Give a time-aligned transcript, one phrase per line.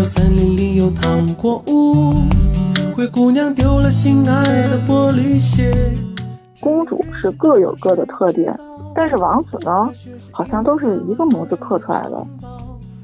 [0.00, 2.14] 说森林里有糖果屋，
[2.94, 5.74] 灰姑娘丢了心爱的玻璃鞋。
[6.58, 8.58] 公主是各有各的特点，
[8.94, 9.90] 但是王子呢，
[10.30, 12.26] 好像都是一个模子刻出来的。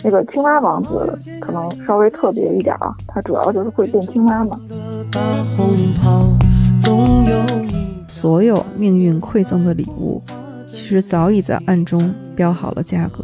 [0.03, 4.59] 那个青蛙王子可能稍微特别一点啊，他主要就是会变青蛙嘛。
[5.13, 5.21] 大
[5.55, 6.27] 红袍
[6.81, 10.23] 总有一所有命运馈赠的礼物，
[10.67, 13.23] 其实早已在暗中标好了价格。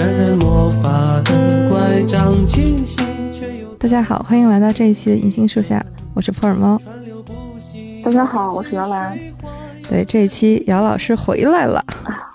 [0.00, 2.96] 沾染魔法的乖张气息，
[3.30, 6.80] 却又大家好，欢迎来到这一期的银杏树下，我是普洱猫。
[8.02, 9.14] 大家好，我是姚兰，
[9.90, 11.84] 对，这一期姚老师回来了。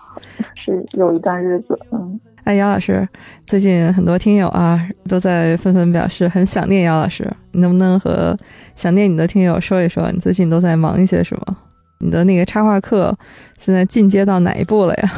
[0.63, 3.09] 是有一段日子，嗯，哎，姚老师，
[3.47, 8.37] 最近很多听友啊都在纷纷表示很想念姚老师，你能不能和
[8.75, 11.57] 想念你的听友说一说，你最近都在忙一些什么？
[11.97, 13.17] 你的那个插画课
[13.57, 15.11] 现在进阶到哪一步了呀？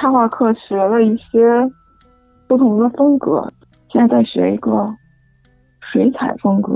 [0.00, 1.38] 插画课学了一些
[2.48, 3.52] 不同的风格，
[3.90, 4.88] 现在在学一个
[5.92, 6.72] 水彩风格，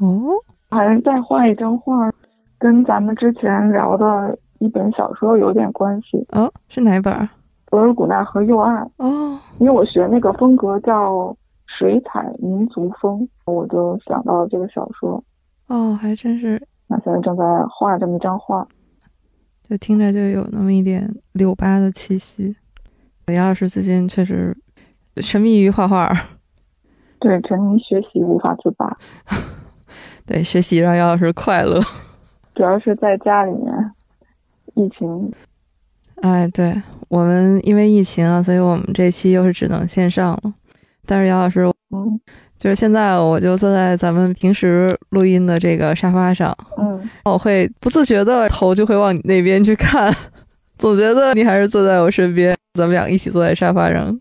[0.00, 0.30] 哦，
[0.70, 2.12] 还是再画一张画，
[2.58, 7.26] 跟咱们之前聊的一本小说有点关系，哦，是哪本儿？
[7.76, 8.84] 《额尔古纳河右岸》。
[8.98, 11.34] 哦，因为我学那个风格叫
[11.66, 15.22] 水彩民族风，我就想到了这个小说。
[15.68, 18.66] 哦，还真是，那现在正在画这么一张画，
[19.68, 22.56] 就听着就有那么一点六八的气息。
[23.26, 24.56] 姚老师最近确实
[25.16, 26.10] 沉迷于画画，
[27.20, 28.96] 对，沉迷学习无法自拔，
[30.24, 31.82] 对，学习让姚老师快乐。
[32.54, 33.92] 主要是在家里面，
[34.74, 35.30] 疫情
[36.22, 40.54] 哎，对我们因为疫情啊，所以我们这期又是只能线上了。
[41.04, 42.18] 但是姚老师，嗯
[42.58, 46.87] 就是现在我就坐在咱们平时录音的这个沙发上，嗯，
[47.24, 50.14] 我会不自觉的头就会往你那边去看，
[50.78, 54.20] 总觉得你还是坐在我身边，咱们俩一起坐在沙发上。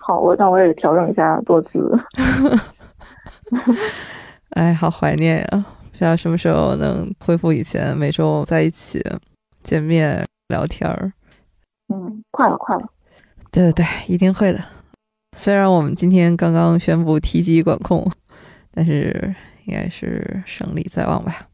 [0.00, 1.98] 好，我那我也调整一下坐姿。
[4.50, 5.64] 哎，好怀念呀！
[5.90, 9.00] 不知道什么时候能恢复以前每周在一起
[9.62, 11.12] 见面聊天儿。
[11.88, 12.84] 嗯，快了快了，
[13.50, 14.62] 对对对，一定会的。
[15.36, 18.10] 虽然我们今天刚刚宣布提及管控，
[18.72, 19.34] 但是
[19.66, 21.46] 应该是胜利在望吧。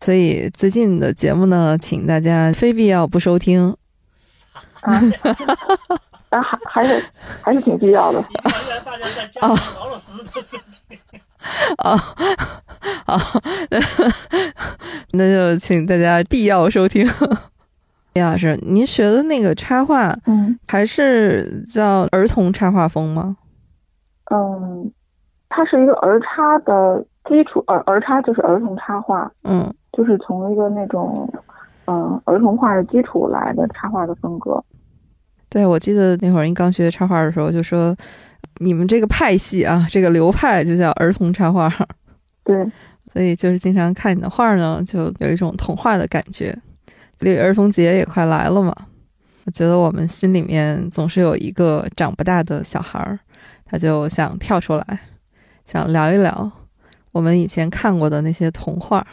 [0.00, 3.76] 所以最近的节目呢，请大家非必要不收听。
[4.80, 4.94] 啊，
[6.30, 7.04] 啊还还是
[7.42, 8.18] 还是挺必要的。
[8.20, 10.56] 仍然大家在家里老老实实的收
[10.88, 11.20] 听。
[11.78, 11.98] 啊
[13.06, 13.20] 啊，
[15.12, 17.06] 那就请大家必要收听。
[18.14, 23.36] 李老师，您学的那个插画嗯还是叫儿童插画风吗？
[24.30, 24.92] 嗯，
[25.48, 31.28] 它是一个儿插的基础，儿儿插就是儿童插画，嗯，就是从一个那种
[31.86, 34.62] 嗯儿童画的基础来的插画的风格。
[35.48, 37.96] 对，我记得那会儿您刚学插画的时候就说，
[38.58, 41.72] 你们这个派系啊，这个流派就叫儿童插画，
[42.44, 42.70] 对，
[43.12, 46.54] 所以就是经常看你的画呢，就有一种童话的感觉。
[47.20, 48.74] 六一儿童节也快来了嘛，
[49.46, 53.18] 我觉得我们心里面总是有一个长不大的小孩儿，
[53.64, 55.00] 他就想跳出来，
[55.64, 56.52] 想聊一聊
[57.12, 59.04] 我们以前看过的那些童话。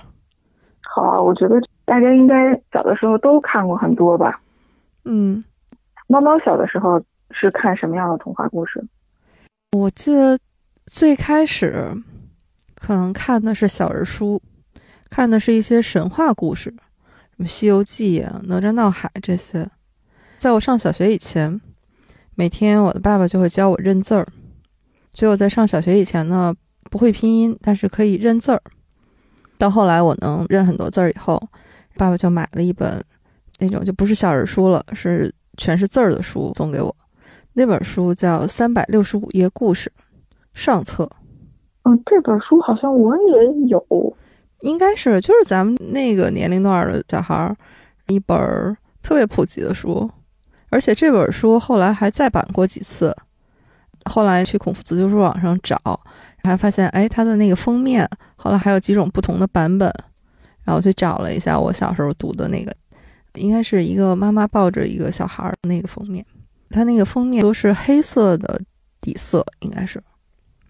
[0.95, 4.39] 好啊，我觉得大家应该小的时候都看过很多吧。
[5.03, 5.43] 嗯，
[6.07, 8.81] 猫猫小的时候是看什么样的童话故事？
[9.73, 10.39] 我记得
[10.85, 11.93] 最开始
[12.75, 14.41] 可能看的是小人书，
[15.09, 19.69] 看的是一些神话故事，什么《西游记》啊、《哪吒闹海》这些。
[20.37, 21.59] 在我上小学以前，
[22.35, 24.25] 每天我的爸爸就会教我认字儿。
[25.11, 26.55] 所以我在上小学以前呢，
[26.89, 28.61] 不会拼音，但是可以认字儿。
[29.57, 31.41] 到后来我能认很多字儿以后，
[31.97, 33.03] 爸爸就买了一本
[33.59, 36.95] 那种就不是小人书了，是全是字儿的书送给我。
[37.53, 39.91] 那本书叫《三百六十五页故事》，
[40.53, 41.09] 上册，
[41.83, 44.17] 嗯，这本书好像我也有。
[44.61, 47.55] 应该是就是咱们那个年龄段的小孩儿
[48.07, 48.37] 一本
[49.01, 50.09] 特别普及的书，
[50.69, 53.15] 而且这本书后来还再版过几次。
[54.05, 55.77] 后来去孔夫子旧书网上找，
[56.45, 59.91] 还发现哎，它的那个封面后来还有几种不同的版本。
[60.63, 62.75] 然后我去找了一下我小时候读的那个，
[63.35, 66.25] 应该是一个妈妈抱着一个小孩儿的那个封面，
[66.71, 68.59] 它那个封面都是黑色的
[68.99, 70.01] 底色，应该是。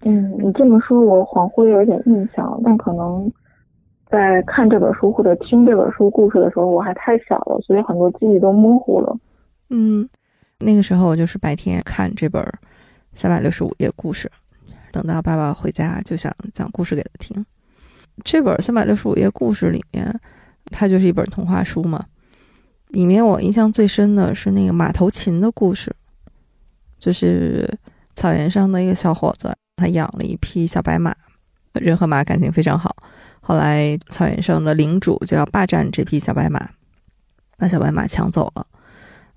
[0.01, 3.31] 嗯，你这么说，我恍惚有点印象，但可能
[4.09, 9.17] 在看这本书或者听这本书故事的时候，我还太小了，所以很多记忆都模糊了。
[9.69, 10.07] 嗯，
[10.59, 12.45] 那个时候我就是白天看这本
[13.13, 14.29] 三百六十五页故事，
[14.95, 17.45] 等到爸爸回家就想讲故事给他听。
[18.23, 20.17] 这本三百六十五页故事里面，
[20.71, 22.05] 它就是一本童话书嘛。
[22.87, 25.93] 里面我印象最深的是那个马头琴的故事，
[26.97, 27.69] 就是
[28.13, 31.13] 草原上的一个小伙子，他养了一匹小白马，
[31.73, 32.95] 人和马感情非常好。
[33.41, 36.69] 后来草原上的领主就要霸占这匹小白马，
[37.57, 38.65] 把小白马抢走了。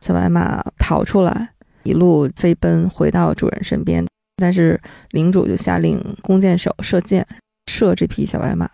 [0.01, 1.49] 小白马逃出来，
[1.83, 4.07] 一路飞奔回到主人身边，
[4.39, 4.81] 但是
[5.11, 7.27] 领主就下令弓箭手射箭
[7.67, 8.71] 射这匹小白马。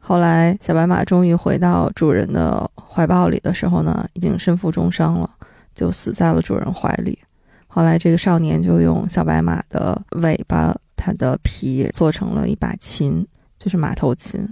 [0.00, 5.30] 后来小白马终于回到主人的怀抱里的时候呢，已经身负重伤了，
[5.74, 7.18] 就死在了主人怀里。
[7.66, 13.26] 后来这个少年就用小白马的尾巴，它的皮做成了一把琴，
[13.58, 14.48] 就是马头琴。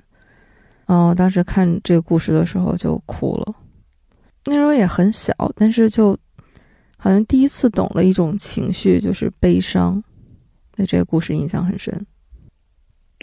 [0.86, 3.54] 嗯，当时看这个故事的时候就哭了。
[4.44, 6.18] 那时候也很小，但是就
[6.98, 10.02] 好像第一次懂了一种情绪，就是悲伤。
[10.76, 11.94] 对这个故事印象很深。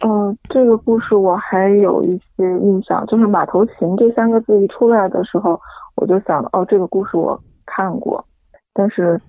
[0.03, 5.59] 嗯，这个故事我还有一些印象，就是“马头琴”这三个字一出来的时候，
[5.95, 8.25] 我就想，哦，这个故事我看过，
[8.74, 9.21] 但是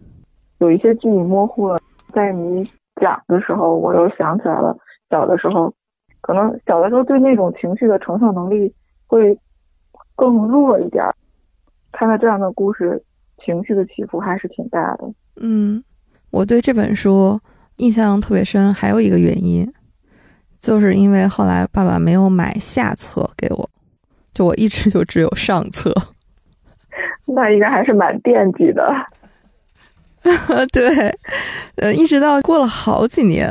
[0.58, 1.78] 有一些记忆模糊了。
[2.14, 2.62] 在你
[3.00, 4.76] 讲的时候，我又想起来了，
[5.10, 5.72] 小的时候，
[6.20, 8.72] 可能小的时候对那种情绪的承受能力
[9.06, 9.38] 会
[10.14, 11.04] 更弱一点。
[11.90, 13.02] 看到这样的故事，
[13.44, 15.12] 情绪的起伏还是挺大的。
[15.36, 15.82] 嗯，
[16.30, 17.38] 我对这本书
[17.76, 19.70] 印象特别深，还有一个原因，
[20.58, 23.70] 就是因为后来爸爸没有买下册给我，
[24.32, 25.92] 就我一直就只有上册。
[27.26, 28.82] 那应该还是蛮惦记的。
[30.72, 31.14] 对，
[31.76, 33.50] 呃，一直到过了好几年，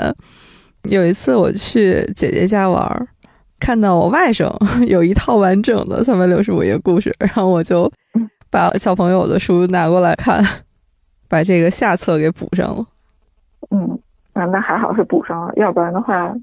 [0.83, 3.07] 有一次我去姐姐家玩，
[3.59, 4.50] 看到我外甥
[4.88, 7.91] 有一套完整的三百六十五页故事，然后我就。
[8.51, 10.45] 把小朋友的书拿过来看，
[11.29, 12.85] 把这个下册给补上了。
[13.69, 13.97] 嗯，
[14.33, 16.33] 啊，那还好是补上了，要不然的话，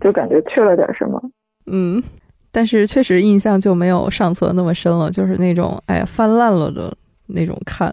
[0.00, 1.22] 就感觉缺了点什么。
[1.66, 2.02] 嗯，
[2.50, 6.96] 但是确实印象就没有上册那么深了，就是那种哎翻烂了的
[7.26, 7.92] 那种看。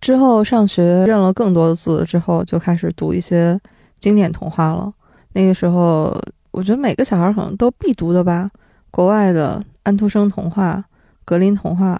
[0.00, 3.58] 之后上学认了更多的字之后，就开始读一些
[3.98, 4.92] 经典童话了。
[5.32, 6.14] 那个时候，
[6.50, 8.50] 我觉得每个小孩可能都必读的吧，
[8.90, 10.84] 国外的安徒生童话、
[11.24, 11.98] 格林童话。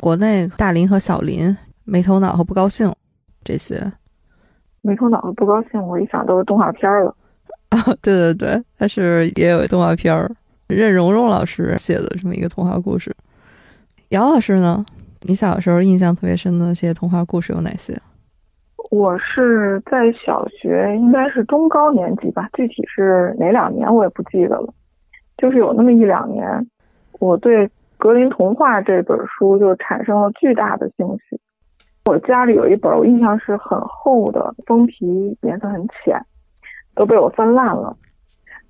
[0.00, 2.92] 国内大林和小林没头脑和不高兴
[3.42, 3.90] 这些，
[4.84, 7.16] 没头脑的不高兴，我一想都是动画片了
[7.70, 7.80] 啊！
[8.02, 10.30] 对对对，但是也有动画片儿，
[10.68, 13.10] 任蓉蓉老师写的这么一个童话故事。
[14.10, 14.84] 姚老师呢？
[15.22, 17.98] 你小时候印象特别深的这些童话故事有哪些？
[18.90, 24.72] 我是在小学，应该是中高年级吧，具体是哪两年我也不记得了，
[25.38, 26.46] 就是有那么一两年，
[27.18, 27.70] 我对。
[27.96, 31.40] 格林童话这本书就产生了巨大的兴趣。
[32.04, 36.20] 我家里有一本，我印象是很厚的，封皮颜色很浅，
[36.94, 37.96] 都被我翻烂了。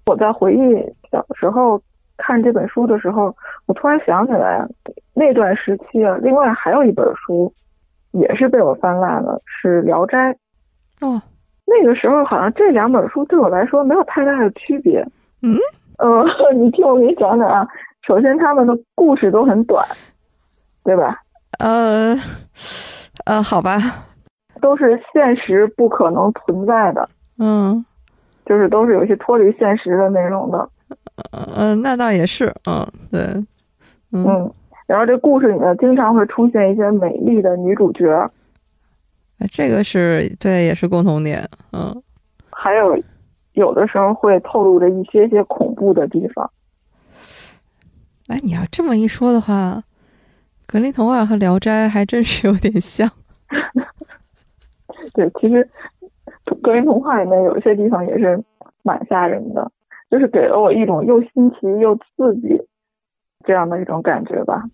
[0.07, 0.61] 我在回忆
[1.11, 1.81] 小时候
[2.17, 3.35] 看这本书的时候，
[3.67, 4.65] 我突然想起来，
[5.15, 7.53] 那段时期啊，另外还有一本书
[8.13, 10.17] 也是被我翻烂了，是《聊斋》。
[11.07, 11.21] 哦，
[11.65, 15.05] 那个时候好像这两本书对我来说没有太大的区别。
[15.43, 15.59] 嗯，
[15.99, 17.67] 呃， 你听我给你讲讲啊。
[18.07, 19.85] 首先，他们的故事都很短，
[20.85, 21.21] 对吧？
[21.59, 22.15] 呃，
[23.25, 23.79] 呃，好吧，
[24.61, 27.85] 都是现实不可能存在的，嗯，
[28.45, 30.69] 就是都是有一些脱离现实的内容的，
[31.57, 33.21] 嗯，那倒也是，嗯，对，
[34.13, 34.53] 嗯，
[34.87, 38.31] 然后这故事里面经常会出现一些美丽的女主角，
[39.51, 42.03] 这个是对，也是共同点，嗯，
[42.51, 42.97] 还有
[43.55, 46.51] 有的时候会透露着一些些恐怖的地方。
[48.29, 49.83] 哎，你要这么一说的话，
[50.67, 53.09] 格林童话和聊斋还真是有点像。
[55.13, 55.69] 对，其实
[56.63, 58.43] 格林童话里面有一些地方也是
[58.83, 59.71] 蛮吓人的，
[60.11, 62.61] 就是给了我一种又新奇又刺激
[63.45, 64.65] 这样的一种感觉吧。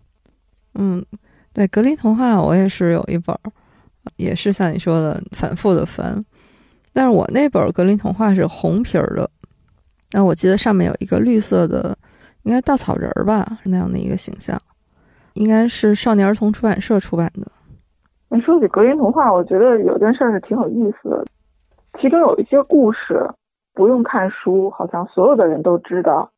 [0.75, 1.05] 嗯，
[1.53, 3.37] 对，格林童话我也是有一本，
[4.17, 6.25] 也是像你说的反复的翻，
[6.93, 9.29] 但是我那本格林童话是红皮儿的，
[10.13, 11.97] 那我记得上面有一个绿色的。
[12.45, 14.59] 应该稻草人儿吧，那样的一个形象，
[15.41, 17.51] 应该是少年儿童出版社出版的。
[18.29, 21.25] 你说起格林童话，我觉得有件事是挺有意思的，
[21.99, 23.27] 其中有一些故事
[23.75, 26.31] 不用看书，好像所有的人都知道，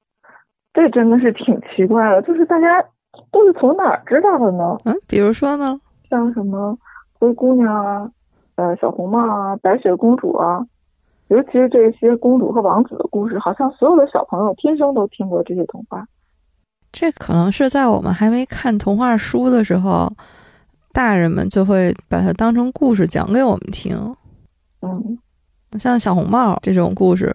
[0.72, 2.22] 这真的是挺奇怪的。
[2.22, 2.82] 就是大家
[3.32, 4.78] 都是从哪儿知道的呢？
[4.84, 5.78] 嗯，比如说呢，
[6.08, 6.78] 像什么
[7.18, 8.10] 灰姑娘啊，
[8.54, 10.64] 呃，小红帽啊，白雪公主啊。
[11.28, 16.06] 尤其是这些公主和王子的故事，好像所有的小朋友天生都听过这些童话。
[16.92, 20.14] 这可能是在我们还没看童话书的时候，
[20.92, 23.96] 大人们就会把它当成故事讲给我们听。
[24.82, 25.18] 嗯，
[25.78, 27.34] 像小红帽这种故事，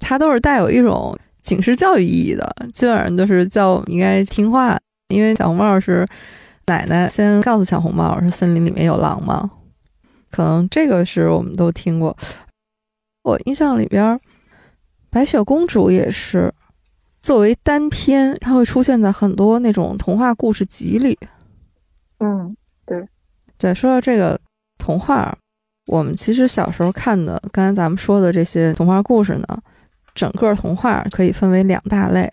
[0.00, 4.76] 它都是带有一种警示教育意义的，基本上就是叫应该听话。
[5.08, 6.06] 因为小红帽是
[6.66, 9.50] 奶奶先告诉小红帽说森林里面有狼嘛，
[10.30, 12.16] 可能这个是我们都听过。
[13.22, 14.18] 我印象里边，
[15.10, 16.52] 白雪公主也是
[17.20, 21.18] 作为单篇，它会出现在很多那种童话故事集里。
[22.18, 23.06] 嗯，对，
[23.58, 24.40] 对说到这个
[24.78, 25.36] 童话，
[25.86, 29.62] 我们其实小时候看的，刚才咱们说的这些童话故事呢，
[30.14, 32.30] 整个童话可以分为两大类，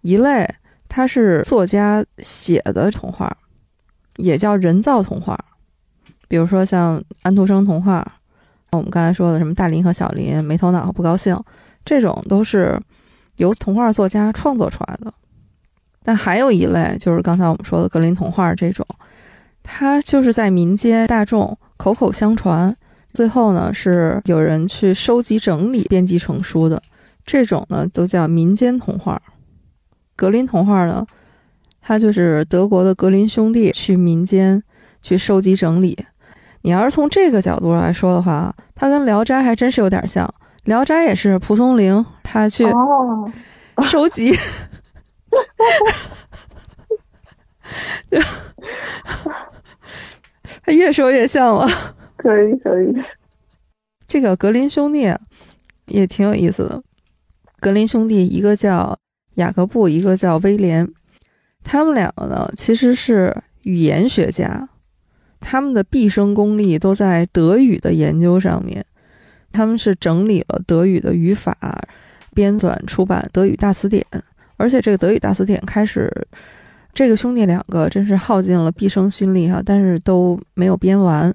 [0.00, 0.48] 一类
[0.88, 3.36] 它是作家写的童话，
[4.16, 5.38] 也叫人造童话，
[6.26, 8.20] 比如说像安徒生童话，
[8.72, 11.38] 我们刚才说的什么大林和小林、没头脑和不高兴，
[11.84, 12.80] 这种都是
[13.36, 15.12] 由童话作家创作出来的。
[16.02, 18.86] 但还有一类就是刚才我们说的格林童话这种。
[19.68, 22.76] 它就是在民间大众口口相传，
[23.12, 26.80] 最后呢是有人去收集整理编辑成书的，
[27.24, 29.20] 这种呢都叫民间童话。
[30.14, 31.04] 格林童话呢，
[31.80, 34.62] 它就是德国的格林兄弟去民间
[35.02, 35.98] 去收集整理。
[36.62, 40.24] 你要是从这个角度来说的话，它跟《聊斋》还真是有点像，
[40.66, 43.30] 《聊斋》也是蒲松龄他去哦，
[43.82, 44.34] 收集。
[48.10, 48.18] 就。
[50.64, 51.68] 他越说越像了，
[52.16, 52.92] 可以可以。
[54.08, 55.14] 这个格林兄弟
[55.86, 56.82] 也挺有意思的。
[57.60, 58.98] 格林兄弟一个叫
[59.34, 60.92] 雅各布，一个叫威廉。
[61.62, 64.68] 他们两个呢，其实是语言学家，
[65.38, 68.84] 他们的毕生功力都在德语的研究上面。
[69.56, 71.56] 他们是整理了德语的语法，
[72.34, 74.04] 编纂出版德语大词典，
[74.58, 76.12] 而且这个德语大词典开始。
[76.92, 81.34] 这个兄弟两个真是耗尽了毕生心力哈，但是都没有编完。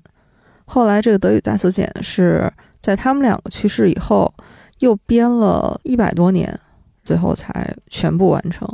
[0.65, 4.33] 后来这个德语大词典是在他们两个去世以后，
[4.79, 6.59] 又编了一百多年，
[7.03, 8.67] 最后才全部完成。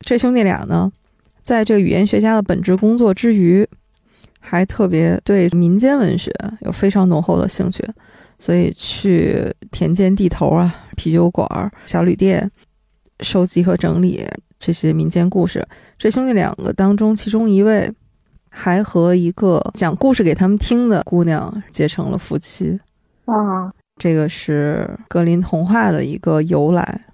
[0.00, 0.90] 这兄弟俩呢，
[1.42, 3.68] 在这个语言学家的本职工作之余，
[4.40, 7.86] 还特别对民间文学有非常浓厚的兴趣，
[8.38, 11.48] 所以去田间地头啊、啤酒馆、
[11.86, 12.50] 小旅店
[13.20, 14.26] 收集和整理。
[14.60, 15.64] 这些民间故事，
[15.96, 17.88] 这兄弟两个当中，其中一位
[18.50, 22.80] 还和一个讲故事给他们听的姑娘结成了夫妻。
[23.26, 27.04] 啊，这个是格林童话的一个由来。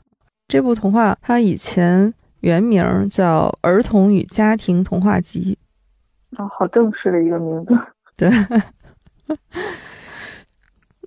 [0.49, 5.59] 这部童话它以前原名叫《儿童与家庭童话集》。
[6.43, 7.75] 啊，好正式的一个名字。
[8.17, 8.31] 对。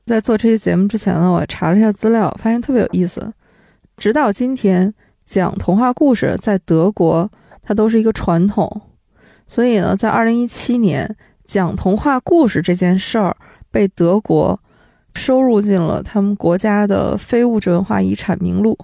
[0.08, 3.32] 在做这期节目之前呢，我查了一下资料，发现特别有意思。
[3.98, 4.92] 直到今天。
[5.28, 7.30] 讲童话故事在德国，
[7.62, 8.82] 它都是一个传统，
[9.46, 13.36] 所以呢，在二零一七年，讲童话故事这件事儿
[13.70, 14.58] 被德国
[15.16, 18.78] 收入进了他们国家的非物质文化遗产名录。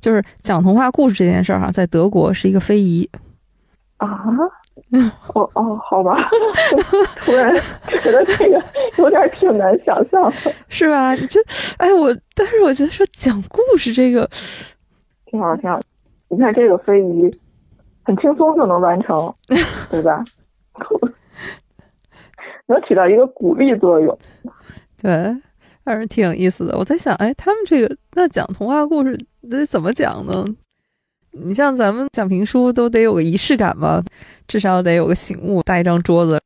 [0.00, 3.08] 就是讲童话故事这件事儿哈，在德国是一个非遗。
[3.98, 4.08] 啊？
[5.34, 6.16] 哦哦，好吧，
[7.20, 7.54] 突然
[8.00, 8.62] 觉得这个
[8.96, 11.14] 有点挺难想象的，是吧？
[11.14, 11.40] 你就
[11.78, 14.28] 哎，我但是我觉得说讲故事这个。
[15.26, 15.78] 挺好，挺好。
[16.30, 17.38] 你看这个非遗，
[18.04, 19.34] 很轻松就能完成，
[19.90, 20.24] 对吧？
[22.66, 24.18] 能起到一个鼓励作用。
[25.00, 25.34] 对，
[25.84, 26.76] 还是挺有意思的。
[26.78, 29.18] 我在想，哎，他们这个那讲童话故事
[29.50, 30.44] 得怎么讲呢？
[31.42, 34.02] 你像咱们讲评书都得有个仪式感吧，
[34.46, 36.40] 至少得有个醒悟，搭一张桌子，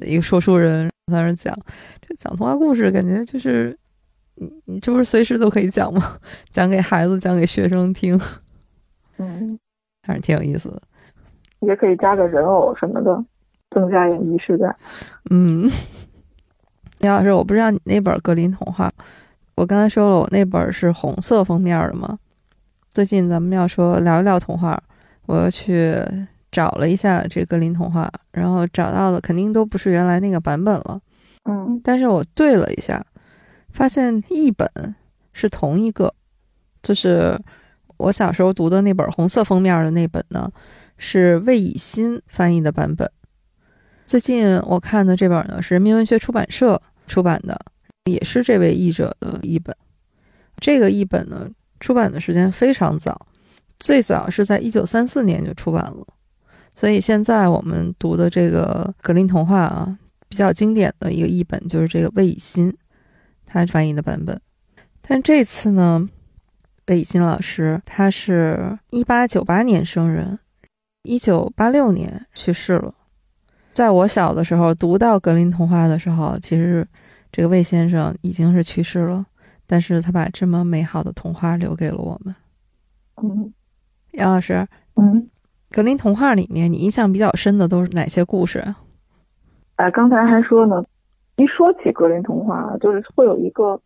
[0.00, 1.54] 一个说书人在那讲。
[2.00, 3.76] 这讲童话故事，感觉就是。
[4.38, 6.18] 你你这不是随时都可以讲吗？
[6.50, 8.20] 讲给孩子，讲给学生听，
[9.16, 9.58] 嗯，
[10.06, 10.82] 还是挺有意思的。
[11.60, 13.24] 也可以加个人偶什么的，
[13.70, 14.76] 增加点仪式感。
[15.30, 15.66] 嗯，
[16.98, 18.92] 李老师，我不知道你那本格林童话，
[19.54, 22.18] 我刚才说了，我那本是红色封面的嘛。
[22.96, 24.82] 最近咱们要说聊一聊童话，
[25.26, 25.94] 我又去
[26.50, 30.98] 找了一下这格林童话，然后找到的肯定都不是原来那个版本了。
[31.44, 33.04] 嗯，但是我对了一下。
[33.68, 34.66] 发现译本
[35.34, 36.14] 是同一个，
[36.82, 37.38] 就是
[37.98, 40.50] 我小时候读的那本红色封面的那本呢，
[40.96, 43.06] 是魏以新翻译的版本。
[44.06, 47.60] 最近我看的这本呢是人民文学出版社出版的，
[48.06, 49.76] 也是这位译者的译本。
[50.56, 51.46] 这个译本呢
[51.80, 53.26] 出版的时间非常早，
[53.78, 56.06] 最早是在一九三四年就出版了。
[56.74, 62.76] 所以现在我们读的这个格林童话啊，比较经典的一个译本就是这个魏以新。
[63.48, 64.38] 他翻译的版本，
[65.00, 66.08] 但这次呢，
[66.88, 70.40] 魏以新老师他是一八九八年生人，
[71.04, 72.92] 一九八六年去世了。
[73.72, 76.86] 在我小的时候读到格林童话的时候，其实
[77.30, 79.24] 这个魏先生已经是去世了，
[79.66, 82.34] 但是他把这么美好的童话留给了我们。
[83.22, 83.52] 嗯，
[84.12, 85.28] 杨老师，嗯，
[85.70, 88.62] 格林童话里面你印象比较深的都是哪些故事？
[89.76, 90.84] 哎，刚才还说呢。
[91.38, 93.78] 一说起格林童话，就是会有一个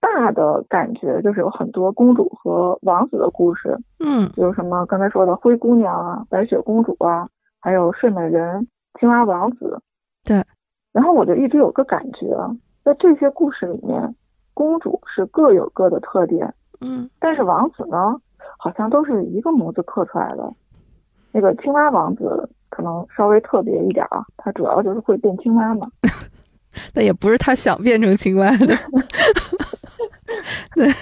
[0.00, 7.28] 大的感觉就是有很多公主和王子的故事，嗯有什么刚才说的灰姑娘啊、白雪公主啊，
[7.60, 8.66] 还有睡美人、
[8.98, 9.78] 青蛙王子。
[10.24, 10.42] 对。
[10.90, 12.34] 然后我就一直有个感觉，
[12.82, 14.14] 在这些故事里面，
[14.58, 18.16] 公主是各有各的特点，嗯但是王子呢，
[18.58, 20.52] 好像都是一个模子刻出来的。
[21.30, 25.86] 那个青蛙王子可能稍微特别一点啊，他主要就是会变青蛙嘛。
[26.92, 28.66] 那也不是他想变成青蛙的。
[30.74, 30.92] 对，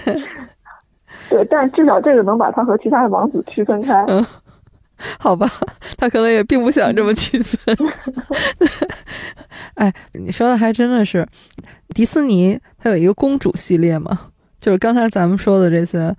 [1.29, 4.05] 对，但至少这个能把他和其他的王子区分开。
[4.07, 4.23] 嗯，
[5.19, 5.49] 好吧，
[5.97, 7.75] 他可能也并不想这么区分。
[9.75, 11.27] 哎，你说的还真的是，
[11.89, 16.15] 迪士尼它有一个公主系列嘛，就是刚才咱们说的这些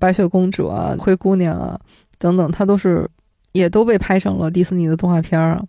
[0.00, 1.78] 白雪公主啊、灰姑娘啊
[2.18, 3.08] 等等，它都是
[3.52, 5.62] 也都被拍成了迪士尼的动画片啊。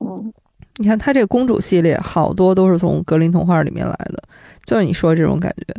[0.00, 0.32] 嗯
[0.78, 4.22] 你看，它这个公主系列好多都是从格林童话里面来的，
[4.66, 5.74] 就是你说这种感觉，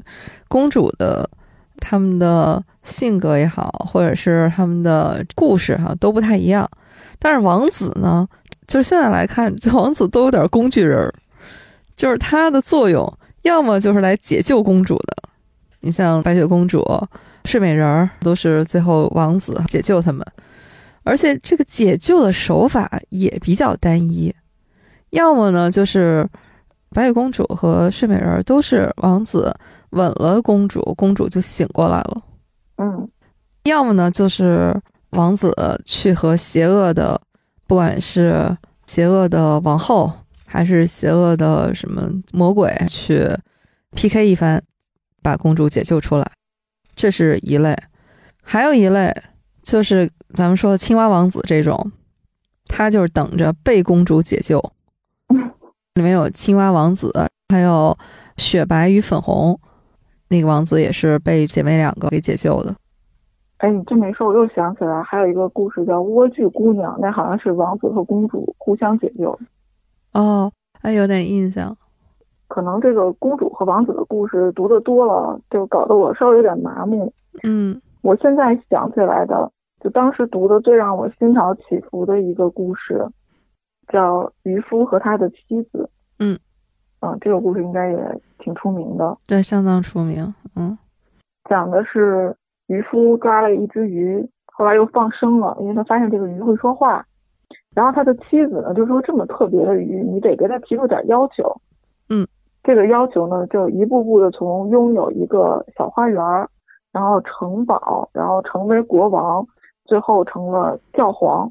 [0.47, 1.29] 公主的
[1.89, 6.69] 他们的性格也好，或者是他们的故事哈、都不太一样。
[7.17, 8.27] 但是王子呢，
[8.67, 11.13] 就是现在来看， 王子都有点工具人儿，
[11.95, 13.11] 就是他的作用
[13.43, 15.15] 要么就是来解救公主的，
[15.79, 16.83] 你像白雪公主、
[17.45, 20.25] 睡美人儿都是最后王子解救他们，
[21.03, 24.35] 而且这个解救的手法也比较单一。
[25.11, 26.27] 要么呢，就是
[26.91, 29.53] 白雪公主和睡美人都是王子
[29.91, 32.21] 吻了公主，公主就醒过来了；
[32.77, 33.07] 嗯。
[33.63, 34.73] 要么呢，就是
[35.09, 35.53] 王子
[35.83, 37.19] 去和邪恶的，
[37.67, 40.09] 不管是邪恶的王后，
[40.45, 43.29] 还是邪恶的什么魔鬼去
[43.91, 44.63] PK 一番，
[45.21, 46.31] 把公主解救出来，
[46.95, 47.75] 这是一类；
[48.41, 49.13] 还有一类
[49.61, 51.91] 就是咱们说的青蛙王子这种，
[52.67, 54.63] 他就是等着被公主解救。
[55.97, 57.11] 里面有青蛙王子，
[57.49, 57.97] 还有
[58.37, 59.59] 雪白与粉红，
[60.29, 62.75] 那个王子也是被姐妹两个给解救的。
[63.57, 69.35] 哎，你这么一说，我又想起来还有一个故事叫《莴苣姑娘》，那好像是王子和公主互相解救。
[70.13, 70.51] 哦，
[70.83, 71.75] 哎有点印象。
[72.47, 77.11] 可能这个公主和王子的故事读的多了，就搞得我稍微有点麻木。
[77.41, 79.51] 嗯我现在想起来的，
[79.83, 83.03] 就当时读的最让我心潮起伏的一个故事，
[83.87, 85.83] 叫《渔夫和他的妻子》。
[86.19, 86.37] 嗯，
[86.99, 90.33] 啊，这个故事应该也挺出名的，对，相当出名。
[90.55, 90.77] 嗯
[91.49, 92.35] 讲的是
[92.67, 97.05] 渔夫抓了一只鱼，后来又放生了，因为他发现这个鱼会说话。
[97.73, 101.55] 然后他的妻子呢就说：“这么特别的鱼，你得给他提出点要求。”
[102.09, 102.27] 嗯，
[102.63, 106.49] 这个要求呢，就一步步的从拥有一个小花园儿，
[106.91, 109.45] 然后城堡，然后成为国王，
[109.85, 111.49] 最后成了教皇。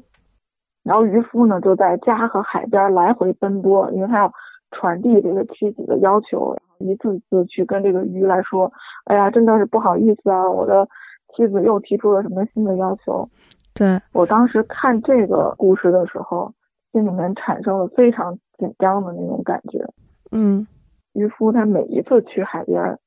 [0.87, 4.31] 然后渔夫呢就在家和海边来回奔波，因为他要
[4.71, 8.71] 传递这个妻子的要求，然后一次一次去跟这个鱼来说
[9.05, 10.87] ：“哎呀，真的是不好意思啊，我的
[11.35, 13.27] 妻子又提出了什么新的要求。”
[13.75, 16.51] 对，我当时看这个故事的时候，
[16.91, 19.85] 心里面产生了非常紧张的那种感觉。
[20.31, 20.65] 嗯
[21.13, 22.97] 渔夫他每一次去海边，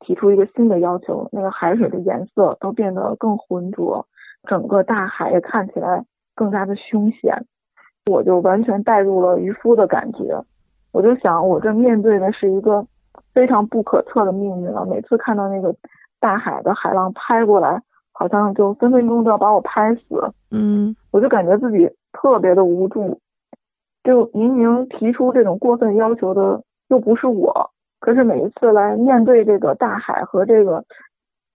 [0.00, 4.06] 提出一个新的要求，那个海水的颜色都变得更浑浊，
[4.48, 7.46] 整个大海也看起来更加的凶险。
[8.10, 10.42] 我就完全带入了渔夫的感觉，
[10.90, 12.84] 我就想，我这面对的是一个
[13.32, 14.84] 非常不可测的命运了。
[14.86, 15.74] 每次看到那个
[16.18, 17.80] 大海的海浪拍过来，
[18.12, 20.32] 好像就分分钟都要把我拍死。
[20.50, 23.20] 嗯我就感觉自己特别的无助，
[24.02, 30.82] 就明明提出这种过分要求的又不是我，可是每一次来面对这个大海和这个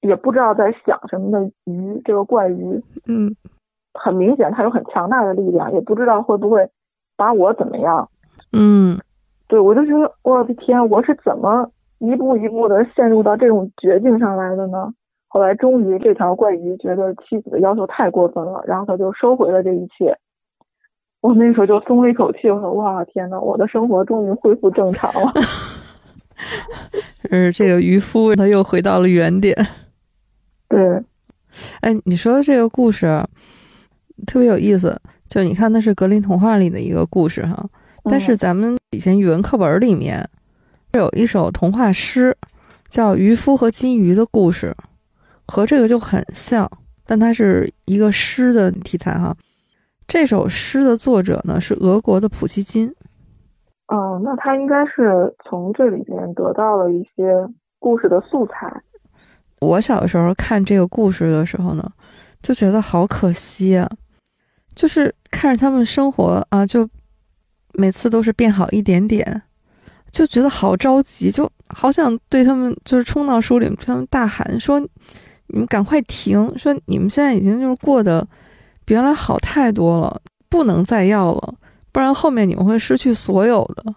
[0.01, 3.35] 也不知道在想什么的鱼，这个怪鱼，嗯
[3.95, 6.69] 很明显他有很强大的力量，也不知道会不会
[7.15, 8.10] 把我怎么样。
[8.51, 8.99] 嗯
[9.47, 14.93] 对我就觉得我的天，我是怎么一步一步的陷入到这种绝境上来的呢？
[15.27, 20.17] 后来终于这条怪鱼觉得妻子的要求太过分了，然后他就收回了这一切。
[21.21, 25.31] 我那时候就松了一口气，我说哇天呐，我的生活终于恢复正常了。
[27.31, 29.55] 嗯这个渔夫他又回到了原点。
[30.69, 31.03] 对，
[31.81, 33.05] 哎，你说的这个故事
[34.25, 37.67] 特别有意思，就你看那是格林童话里的一个故事哈，
[38.04, 40.28] 但是嗯咱们以前语文课本里面
[40.93, 42.36] 有一首童话诗，
[42.88, 44.75] 叫《渔夫和金鱼的故事》，
[45.45, 46.69] 和这个就很像，
[47.06, 49.36] 但它是一个诗的题材哈。
[50.08, 52.88] 这首诗的作者呢是俄国的普希金，
[53.88, 57.23] 嗯，那他应该是从这里面得到了一些
[57.80, 58.82] 故事的素材。
[59.62, 61.91] 我小时候看这个故事的时候呢，
[62.43, 63.89] 就觉得好可惜啊，
[64.75, 66.88] 就是看着他们生活啊，就
[67.73, 69.41] 每次都是变好一点点，
[70.11, 74.79] 就觉得好着急，就好想对他们就是冲到书里面，对他们大喊说
[75.47, 76.51] ：“你们赶快停！
[76.57, 78.27] 说你们现在已经就是过得
[78.83, 81.55] 比原来好太多了，不能再要了，
[81.91, 83.95] 不然后面你们会失去所有的。”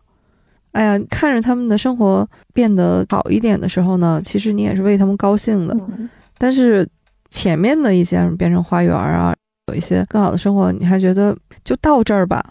[0.73, 5.75] 哎呀，看着他们的生活变得好一点的时候呢，其实你也是为他们高兴的。
[5.75, 6.09] 嗯
[6.41, 6.89] 但是
[7.31, 9.35] 前面的一些变成花园啊，
[9.69, 12.43] 有一些更好的生活，你还觉得就到这儿吧？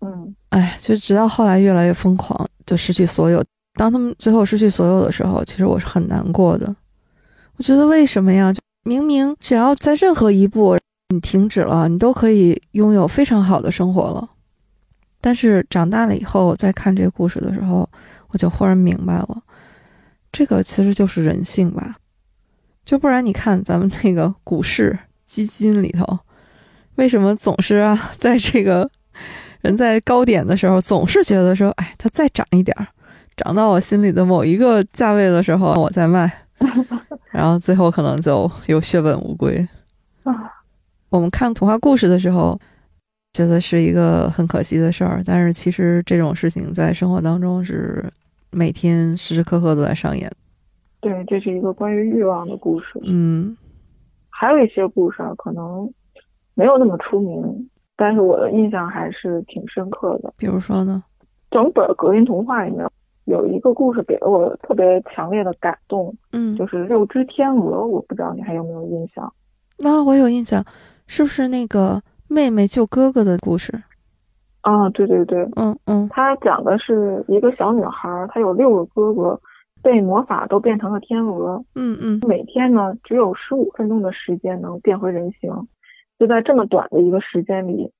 [0.00, 3.44] 嗯哎，就直到后来越来越疯狂，就失去所有。
[3.74, 6.74] 当他们最后失去所有的时候，其实我是很难过的。
[7.56, 8.52] 我觉得为什么呀？
[8.52, 14.28] 就明明只要在任何一步你停止了，你都可以拥有非常好的生活了。
[15.20, 17.88] 但是长大了以后，再看这个故事的时候，
[18.28, 19.42] 我就忽然明白了，
[20.30, 21.96] 这个其实就是人性吧。
[22.84, 26.18] 就不然你看咱们那个股市基金里头，
[26.96, 28.90] 为什么总是啊，在这个
[29.62, 32.86] 人在高点的时候，总是觉得说，哎，它再涨一点儿，
[33.36, 36.30] 涨到我心里的某一个价位的时候，我再卖，
[37.32, 39.56] 然后最后可能就又血本无归。
[40.24, 40.32] 啊，
[41.10, 42.58] 我们看童话故事的时候，
[43.32, 48.04] 觉得是一个很可惜的事儿，但是其实这种事情在生活当中是
[48.50, 50.30] 每天时时刻刻都在上演。
[51.00, 52.86] 对，这是一个关于欲望的故事。
[53.04, 53.56] 嗯
[54.30, 55.90] 还有一些故事啊，可能
[56.56, 60.32] 没有那么出名，但是我的印象还是挺深刻的。
[60.36, 61.04] 比如说呢？
[61.50, 62.84] 整本格林童话里面
[63.26, 67.86] 有一个故事给了我特别强烈的感动，嗯，就是六只天鹅。
[67.86, 69.24] 我不知道你还有没有印象？
[69.84, 70.64] 啊，我有印象，
[71.06, 73.72] 是不是那个妹妹救哥哥的故事？
[74.62, 79.40] 啊，对对对，嗯嗯他讲的是一个小女孩，她有六个哥哥，
[79.82, 81.62] 被魔法都变成了天鹅。
[81.76, 85.50] 嗯嗯每天呢，只有十五分钟的时间能变回人形。
[86.18, 87.92] 就在这么短的一个时间里，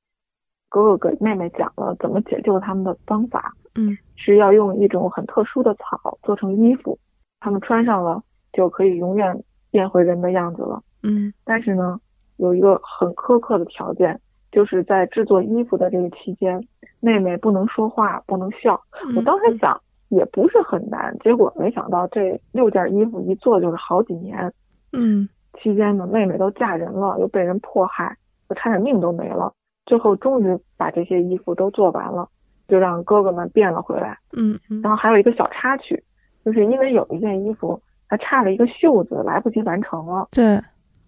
[0.68, 6.98] 哥哥给妹妹讲了怎么解救他们的方法，嗯是要用一种很特殊的草做成衣服，
[7.40, 10.82] 他们穿上了就可以永远变回人的样子了。
[11.02, 12.00] 嗯但是呢，
[12.36, 14.18] 有一个很苛刻的条件，
[14.50, 16.60] 就是在制作衣服的这个期间，
[17.00, 18.80] 妹妹不能说话，不能笑。
[19.06, 24.52] 嗯，我当时想也不是很难，结果没想到这六件衣服一做就是好几年。
[24.92, 28.16] 嗯期间呢，妹妹都嫁人了，又被人迫害，
[28.48, 29.52] 我差点命都没了。
[29.86, 32.28] 最后终于把这些衣服都做完了，
[32.68, 34.18] 就让哥哥们变了回来。
[34.36, 36.02] 嗯嗯然后还有一个小插曲，
[36.44, 40.28] 就是因为有一件衣服它差了一个袖子，来不及完成了。
[40.32, 40.60] 对，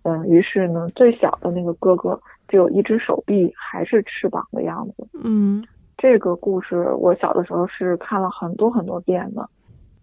[0.03, 5.09] 嗯，于是呢，最小的那个哥哥只有一只手臂还是翅膀的样子。
[5.25, 5.65] 嗯
[5.97, 9.49] 这个故事我小的时候是看了很多很多遍的，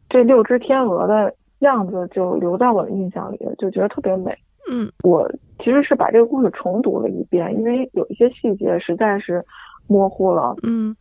[0.10, 4.36] 这六只天鹅的样子就留在我的印象里了，就觉得特别美。
[4.68, 9.46] 嗯我其实是把这个故事重读了一遍，因为有一些细节实在是
[9.88, 10.96] 模糊了，嗯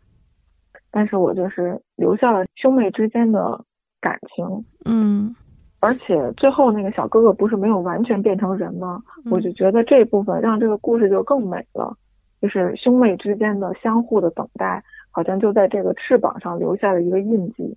[0.91, 3.65] 但是我就是留下了兄妹之间的
[4.01, 4.65] 感情。
[4.85, 5.35] 嗯
[5.81, 9.03] 而且最后那个小哥哥不是没有完全变成人吗？
[9.25, 11.97] 嗯我就觉得这部分让这个故事就更美了，
[12.41, 17.77] 就是兄妹之间的相互的等待，好像就在这个翅膀上留下了一个印记。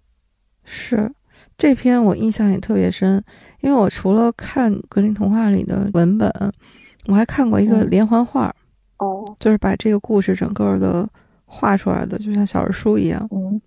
[0.64, 1.10] 是
[1.58, 3.24] 这篇我印象也特别深，
[3.62, 6.32] 因为我除了看格林童话里的文本，
[7.08, 8.54] 我还看过一个嗯连环画，
[9.00, 11.08] 哦，就是把这个故事整个的
[11.46, 13.28] 画出来的，就像小人书一样。
[13.32, 13.62] 嗯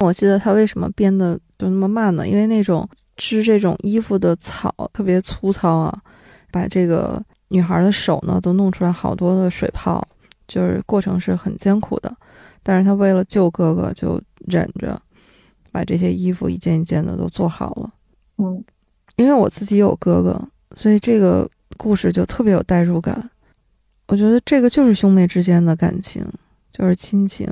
[0.00, 2.26] 我记得他为什么编的就那么慢呢？
[2.26, 5.94] 因为那种织这种衣服的草特别粗糙啊，
[6.50, 10.02] 把这个女孩的手呢都弄出来好多的水泡，
[10.48, 12.10] 就是过程是很艰苦的。
[12.62, 14.98] 但是他为了救哥哥，就忍着
[15.70, 17.92] 把这些衣服一件一件的都做好了。
[18.38, 18.62] 嗯
[19.16, 20.40] 因为我自己有哥哥，
[20.74, 23.30] 所以这个故事就特别有代入感。
[24.08, 26.24] 我觉得这个就是兄妹之间的感情，
[26.72, 27.46] 就是亲情，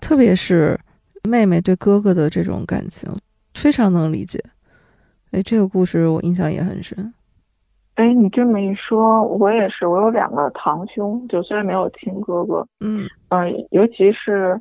[0.00, 0.78] 特别是
[1.22, 3.08] 妹妹对哥哥的这种感情，
[3.54, 4.42] 非常能理解。
[5.30, 7.14] 哎，这个故事我印象也很深。
[7.94, 14.60] 哎，你这么一说，我也是，我有两个堂兄，就虽然没有亲哥哥，嗯嗯、尤其是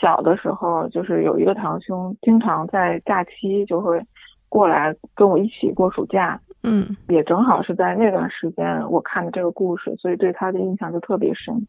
[0.00, 4.00] 小的时候，就是有一个堂兄，经常在假期就会
[4.48, 11.66] 过来跟我一起过暑假，嗯也正好是在那段时间我看的这个故事，所以对他的印象就特别深。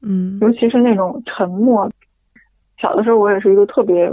[0.00, 1.90] 嗯尤其是那种沉默。
[2.76, 4.12] 小的时候，我也是一个特别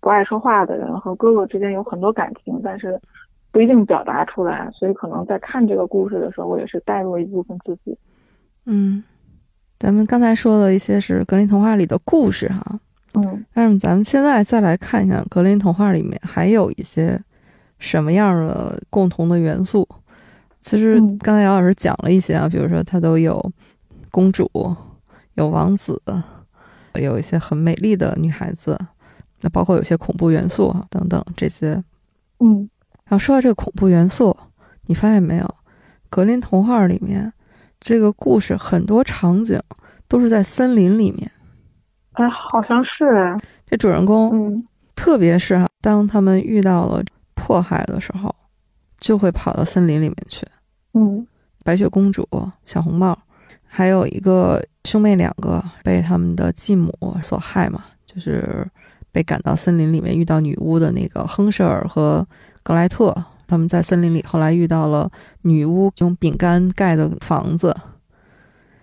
[0.00, 3.00] 不爱说话的人，和哥哥之间有很多感情，但是
[3.50, 7.96] 不一定表达出来，所以可能在看这个故事的时候，我也是带入一部分自己。
[8.66, 9.02] 嗯，
[9.78, 12.78] 咱们刚才说了一些是格林童话里的故事哈，
[13.14, 17.20] 嗯但是咱们现在再来看一看格林童话里面还有一些
[17.78, 19.86] 什么样的共同的元素。
[20.60, 23.52] 其实嗯刚才姚老师讲了一些啊，比如说它都有
[24.10, 24.48] 公主，
[25.34, 26.00] 有王子，
[26.94, 28.78] 有一些很美丽的女孩子，
[29.40, 31.82] 那包括有些恐怖元素啊等等这些。
[32.38, 32.68] 嗯
[33.04, 34.34] 然后说到这个恐怖元素，
[34.86, 35.54] 你发现没有？
[36.08, 37.32] 格林童话里面
[37.80, 39.60] 这个故事很多场景
[40.08, 41.30] 都是在森林里面。
[42.12, 47.02] 哎，好像是哎，这主人公，嗯特别是哈，当他们遇到了
[47.34, 48.34] 迫害的时候，
[48.98, 50.46] 就会跑到森林里面去。
[50.94, 51.26] 嗯
[51.64, 52.28] 白雪公主、
[52.64, 53.16] 小红帽，
[53.64, 58.66] 还有一个兄妹两个被他们的继母所害嘛，就是
[59.10, 62.26] 被赶到森林里面遇到女巫的那个亨舍尔和
[62.62, 63.14] 格莱特。
[63.46, 65.10] 他们在森林里后来遇到了
[65.42, 67.76] 女巫用饼干盖的房子，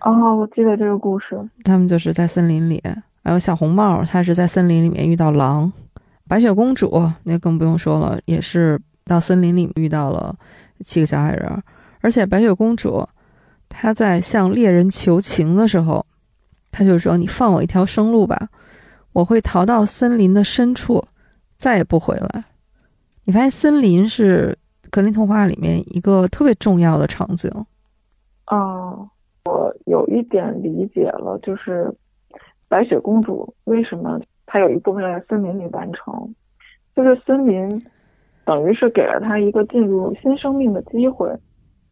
[0.00, 1.36] 哦，我记得这个故事。
[1.64, 2.80] 他们就是在森林里。
[3.22, 5.72] 还有小红帽，她是在森林里面遇到狼。
[6.28, 10.34] 白雪公主那更不用说了，也是到森林里遇到了
[10.80, 11.62] 七个小矮人。
[12.00, 13.06] 而且白雪公主
[13.68, 16.06] 她在向猎人求情的时候，
[16.70, 18.48] 她就说：“你放我一条生路吧，
[19.12, 21.04] 我会逃到森林的深处，
[21.56, 22.44] 再也不回来。”
[23.24, 24.56] 你发现森林是
[24.90, 27.50] 格林童话里面一个特别重要的场景。
[28.46, 29.08] 哦，
[29.44, 31.92] 我有一点理解了，就是
[32.70, 36.34] 白雪公主为什么她有一部分在森林里完成，
[36.94, 37.66] 就是森林
[38.44, 41.28] 等于是给了她一个进入新生命的机会。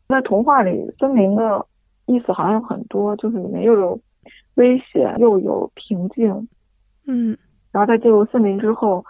[0.09, 1.67] 在童话里，森林的
[2.07, 4.01] 意思好像有很多，就是里面又有
[4.55, 6.49] 危险，又有平静。
[7.07, 7.37] 嗯
[7.73, 9.05] 然后在进入森林之后，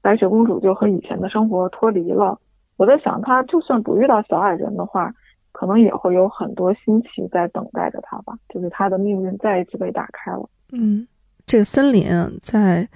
[0.00, 2.38] 白雪公主就和以前的生活脱离了。
[2.76, 5.12] 我在想，她就算不遇到小矮人的话，
[5.50, 8.38] 可能也会有很多新奇在等待着她吧。
[8.48, 10.48] 就是她的命运再一次被打开了。
[10.72, 11.06] 嗯，
[11.46, 12.88] 这个森林啊在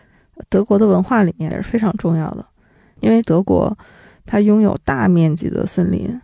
[0.49, 2.45] 德国的文化里面也是非常重要的，
[3.01, 3.77] 因为德国
[4.27, 6.21] 它拥有大面积的森林。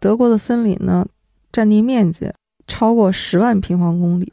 [0.00, 1.06] 德国的森林呢，
[1.52, 2.30] 占地面积
[2.66, 4.32] 超过十万平方公里，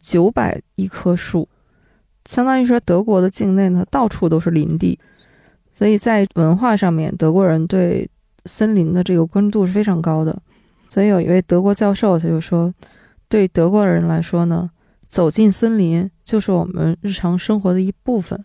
[0.00, 1.48] 九百亿棵树，
[2.24, 4.98] 相当于说德国的境内呢到处都是林地，
[5.72, 8.08] 所以在文化上面，德国人对
[8.46, 10.40] 森林的这个关注度是非常高的。
[10.88, 12.72] 所以有一位德国教授他就说，
[13.28, 14.70] 对德国人来说呢，
[15.10, 18.44] 走进森林就是我们日常生活的一部分，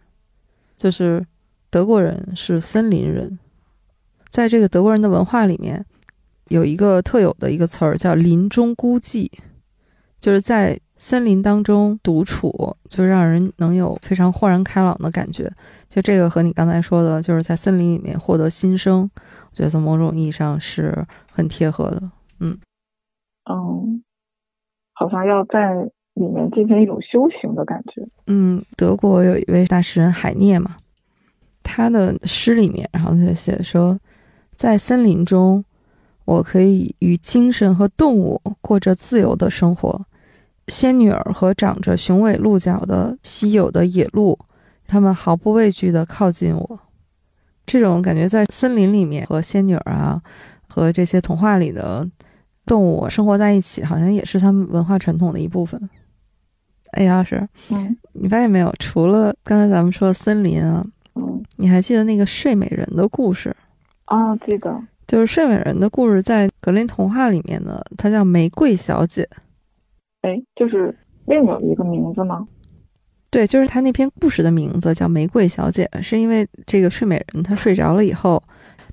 [0.76, 1.24] 就是
[1.70, 3.38] 德国人是森林人。
[4.30, 5.86] 在这个德国人的文化里面，
[6.48, 9.30] 有一个特有的一个词儿叫“林中孤寂”，
[10.20, 15.48] 就是在森林当中独处，就让人能有非常豁然开朗的感觉。
[15.88, 22.12] 就这个和你刚才说的，就是在森林里面获得新生，我觉得从某种意义上是很贴合的。
[22.40, 22.58] 嗯，
[24.94, 28.06] 好像要在里面进行一种修行的感觉。
[28.28, 30.76] 嗯，德国有一位大诗人海涅嘛，
[31.62, 34.00] 他的诗里面，然后他就写说，
[34.54, 35.64] 在森林中，
[36.26, 40.06] 我可以与精神和动物过着自由的生活。
[40.68, 44.40] 仙女儿和长着雄伟鹿角的稀有的野鹿，
[44.88, 46.80] 它们毫不畏惧地靠近我。
[47.68, 50.22] 这种感觉在森林里面和仙女儿啊，
[50.68, 52.08] 和这些童话里的
[52.66, 55.90] 动物生活在一起，好像也是他们文化传统的一部分。
[56.96, 58.74] 哎老师嗯你发现没有？
[58.80, 63.56] 除了刚才咱们说的森林啊，嗯，你还记得那个睡美人的故事？
[64.06, 64.74] 啊，记得。
[65.08, 69.28] 就是睡美人的故事，在格林童话里面呢，它叫玫瑰小姐。
[70.22, 72.48] 哎，就是另有一个名字吗？
[73.30, 78.42] 对，就是她那篇故事的名字叫《玫瑰小姐》，是因为这个睡美人她睡着了以后，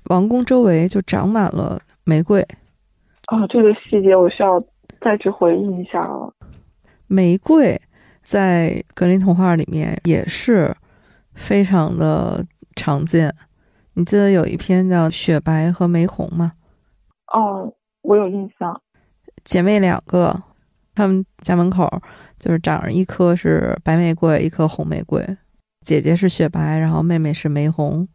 [0.09, 2.41] 王宫周围就长满了玫瑰。
[3.27, 4.61] 啊，这个细节我需要
[5.01, 6.31] 再去回忆一下了。
[7.07, 7.79] 玫瑰
[8.23, 10.75] 在格林童话里面也是
[11.35, 12.43] 非常的
[12.75, 13.33] 常见。
[13.93, 16.53] 你记得有一篇叫《雪白和玫红》吗？
[17.27, 18.81] 哦，我有印象。
[19.43, 20.41] 姐妹两个，
[20.95, 21.87] 她们家门口
[22.39, 25.23] 就是长着一棵是白玫瑰，一棵红玫瑰。
[25.81, 28.07] 姐姐是雪白，然后妹妹是玫红。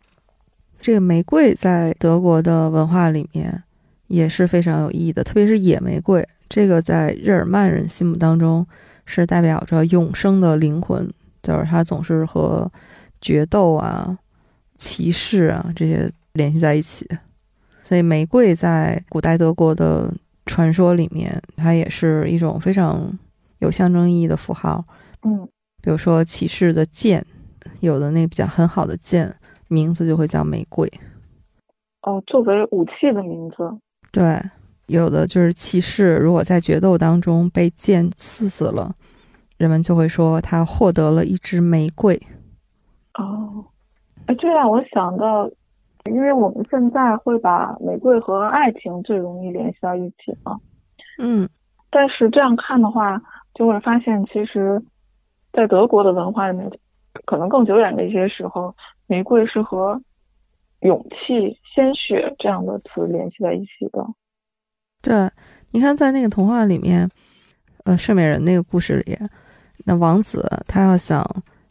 [0.74, 3.62] 这个玫瑰在德国的文化里面
[4.06, 8.66] 也是非常有意义的，特别是野玫瑰，这个在日耳曼人心目当中
[9.08, 11.10] 是代表着永生的灵魂，
[11.42, 12.70] 就是它总是和
[13.20, 14.16] 决斗啊、
[14.76, 17.08] 骑士啊这些联系在一起。
[17.82, 20.12] 所以玫瑰在古代德国的
[20.44, 23.18] 传说里面，它也是一种非常
[23.60, 24.84] 有象征意义的符号。
[25.22, 25.48] 嗯
[25.80, 27.24] 比如说骑士的剑，
[27.80, 29.34] 有的那比较很好的剑，
[29.68, 30.86] 名字就会叫玫瑰。
[32.02, 33.56] 哦，作为武器的名字。
[34.12, 34.42] 对，
[34.88, 38.94] 有的就是骑士，如果在决斗当中被剑刺死了，
[39.56, 42.20] 人们就会说他获得了一支玫瑰。
[43.14, 43.64] 哦，
[44.26, 45.48] 哎，这让我想到，
[46.06, 50.58] 因为我们现在会把玫瑰和爱情最容易联系到一起嘛。
[51.18, 51.48] 嗯
[51.90, 53.20] 但是这样看的话，
[53.54, 54.82] 就会发现，其实，
[55.52, 56.70] 在德国的文化里面，
[57.24, 58.74] 可能更久远的一些时候，
[59.06, 60.00] 玫瑰是和
[60.80, 64.06] 勇气、鲜血这样的词联系在一起的。
[65.08, 65.30] 对，
[65.70, 67.08] 你看在那个童话里面，
[67.84, 69.18] 呃，睡美人那个故事里，
[69.86, 71.26] 那王子他要想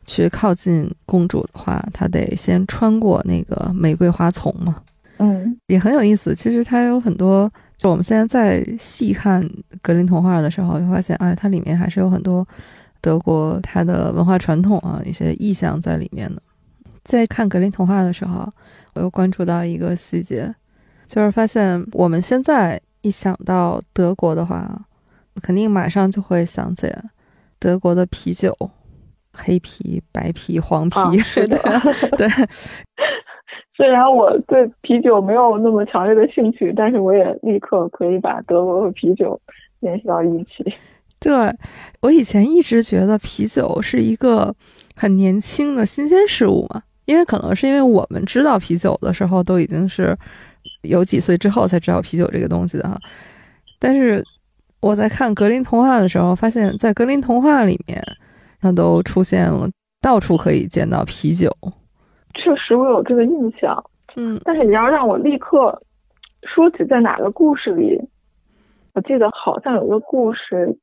[0.07, 4.81] 去靠近公主的话，他得先穿过那个玫瑰花丛嘛。
[5.19, 6.33] 嗯也很有意思。
[6.33, 9.47] 其实它有很多，就我们现在在细看
[9.83, 12.47] 格林童话的时候，就发现，哎，它里面还是有很多
[13.01, 16.41] 德国它的文化传统啊，一些意象在里面的。
[17.03, 18.51] 在看格林童话的时候，
[18.93, 20.51] 我又关注到一个细节，
[21.05, 24.69] 就是发现我们现在一想到德国的话，
[25.41, 26.93] 肯定马上就会想起
[27.57, 28.53] 德国的啤酒，
[29.31, 31.57] 黑啤、白啤、黄啤，啊是的
[32.17, 32.29] 对 对。
[33.77, 39.39] 虽然我对啤酒没有那么强烈的兴趣，但是我也立刻可以把德国和啤酒
[39.79, 40.65] 联系到一起。
[41.21, 41.31] 对
[42.01, 44.53] 我以前一直觉得啤酒是一个
[44.95, 50.17] 很年轻的新鲜事物嘛，因为可能是因为我们知道啤酒的时候都已经是
[50.87, 52.97] 有几岁之后才知道啤酒这个东西的哈。
[53.79, 54.23] 但是
[54.79, 58.01] 我在看格林童话的时候，发现在格林童话里面，
[58.59, 59.69] 它都出现了
[60.01, 61.49] 到处可以见到啤酒。
[62.33, 63.83] 确实我有这个印象，
[64.15, 65.79] 嗯但是你要让我立刻
[66.43, 67.99] 说起在哪个故事里，
[68.93, 70.77] 我记得好像有一个故事，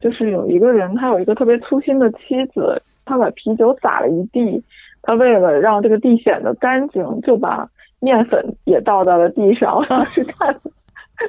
[0.00, 4.62] 就是有一个人他有一个特别粗心的妻子，他把啤酒洒了一地，
[5.02, 7.68] 他为了让这个地显得干净，就把
[8.04, 10.54] 面粉也倒到了地上，我当时看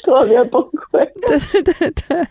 [0.03, 0.99] 特别崩溃。
[1.27, 2.27] 对对对对，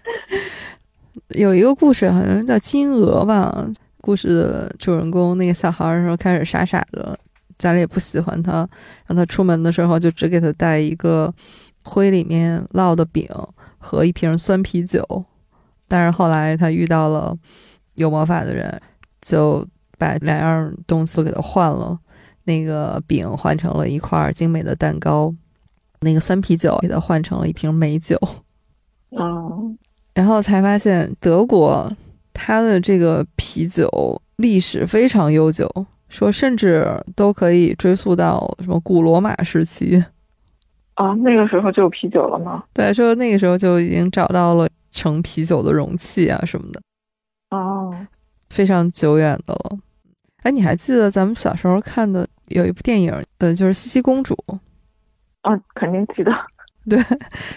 [1.28, 3.66] 有一个故事好像叫《金鹅》吧。
[4.00, 7.18] 故事的主人公那个小孩儿的时候开始傻傻的，
[7.56, 8.68] 家里也不喜欢他，
[9.06, 11.32] 让他出门的时候就只给他带一个
[11.82, 13.26] 灰里面烙的饼
[13.78, 15.02] 和一瓶酸啤酒。
[15.88, 17.34] 但是后来他遇到了
[17.94, 18.78] 有魔法的人，
[19.22, 21.98] 就把两样东西都给他换了，
[22.44, 25.34] 那个饼换成了一块精美的蛋糕，
[26.00, 28.18] 那个酸啤酒给它换成了一瓶美酒。
[29.10, 29.78] 嗯，
[30.14, 31.90] 然后才发现德国
[32.32, 35.68] 它的这个啤酒历史非常悠久，
[36.08, 40.04] 说甚至都可以追溯到什么古罗马时期。
[40.94, 42.62] 啊，那个时候就有啤酒了吗？
[42.72, 46.80] 对，说那个时候就已经找到了盛啤酒的容器啊什么的，
[47.50, 47.92] 哦，
[48.50, 49.78] 非常久远的了。
[50.44, 54.34] 哎，你还记得咱们小时候看的有一部电影，呃，就是《茜茜公主》。
[55.40, 56.30] 啊，肯定记得。
[56.88, 57.02] 对，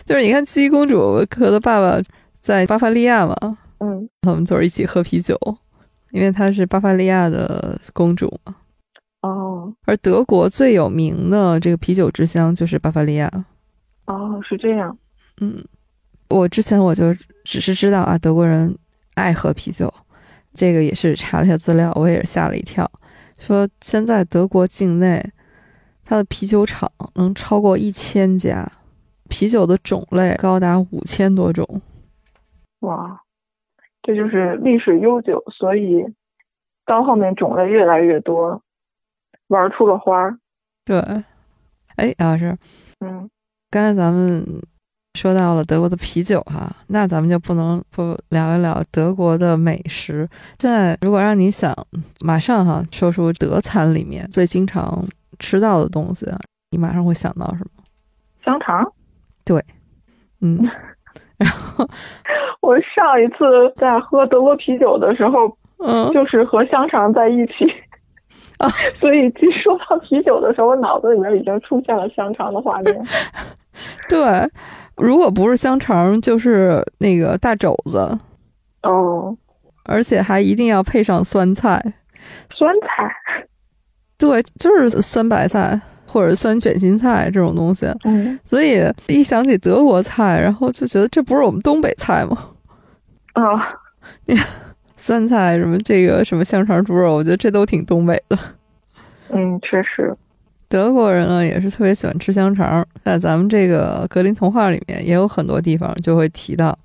[0.06, 2.02] 就是你看茜茜公主和她爸爸
[2.40, 3.36] 在巴伐利亚嘛，
[3.80, 5.38] 嗯，他们就是一起喝啤酒，
[6.12, 8.56] 因为她是巴伐利亚的公主嘛。
[9.22, 13.30] 哦，而德国最有名的这个啤酒之乡就是巴伐利亚。
[14.06, 14.98] 哦，是这样。
[15.42, 15.62] 嗯，
[16.30, 18.74] 我之前我就只是知道啊，德国人
[19.16, 19.94] 爱喝啤酒，
[20.58, 22.90] 这个也是查了一下资料，我也是吓了一跳，
[23.38, 25.24] 说现在德国境内
[26.04, 28.68] 它的啤酒厂能超过一千家，
[29.30, 31.82] 啤酒的种类高达五千多种。
[32.80, 33.22] 哇，
[34.02, 36.04] 这就是历史悠久，所以
[36.86, 38.62] 到后面种类越来越多，
[39.50, 40.40] 玩出了花儿。
[40.84, 40.98] 对，
[41.98, 42.58] 哎，杨老师，
[43.02, 43.30] 嗯，
[43.70, 44.44] 刚才咱们
[45.18, 50.30] 说到了德国的啤酒哈，那咱们就不能不聊一聊德国的美食。
[50.60, 51.74] 现在如果让你想
[52.20, 55.04] 马上哈说出德餐里面最经常
[55.40, 56.28] 吃到的东西，
[56.70, 57.84] 你马上会想到什么？
[58.46, 58.86] 香肠。
[59.44, 59.60] 对
[60.42, 60.60] 嗯，
[61.40, 61.84] 然后
[62.62, 67.66] 我上一次在喝德国啤酒的时候，嗯，就是和香肠在一起。
[68.60, 72.96] 啊， 所以一说到啤酒的时候，我脑子里面已经出现了香肠的画面。
[74.10, 74.50] 对，
[74.96, 78.18] 如果不是香肠，就是那个大肘子，
[78.84, 79.36] 哦，
[79.84, 81.82] 而且还一定要配上酸菜。
[82.56, 83.14] 酸菜。
[84.18, 87.86] 对，就是酸白菜或者酸卷心菜这种东西。
[88.06, 92.36] 嗯所以一想起德国菜，然后就觉得这不是我们东北菜吗？
[93.34, 93.44] 啊，
[94.96, 98.38] 酸菜什么这个什么香肠猪肉，我觉得这都挺东北的。
[99.30, 100.16] 嗯，确实。
[100.70, 106.78] 德国人呢也是特别喜欢吃香肠，在咱们这个格林童话里面也有很多地方就会提到，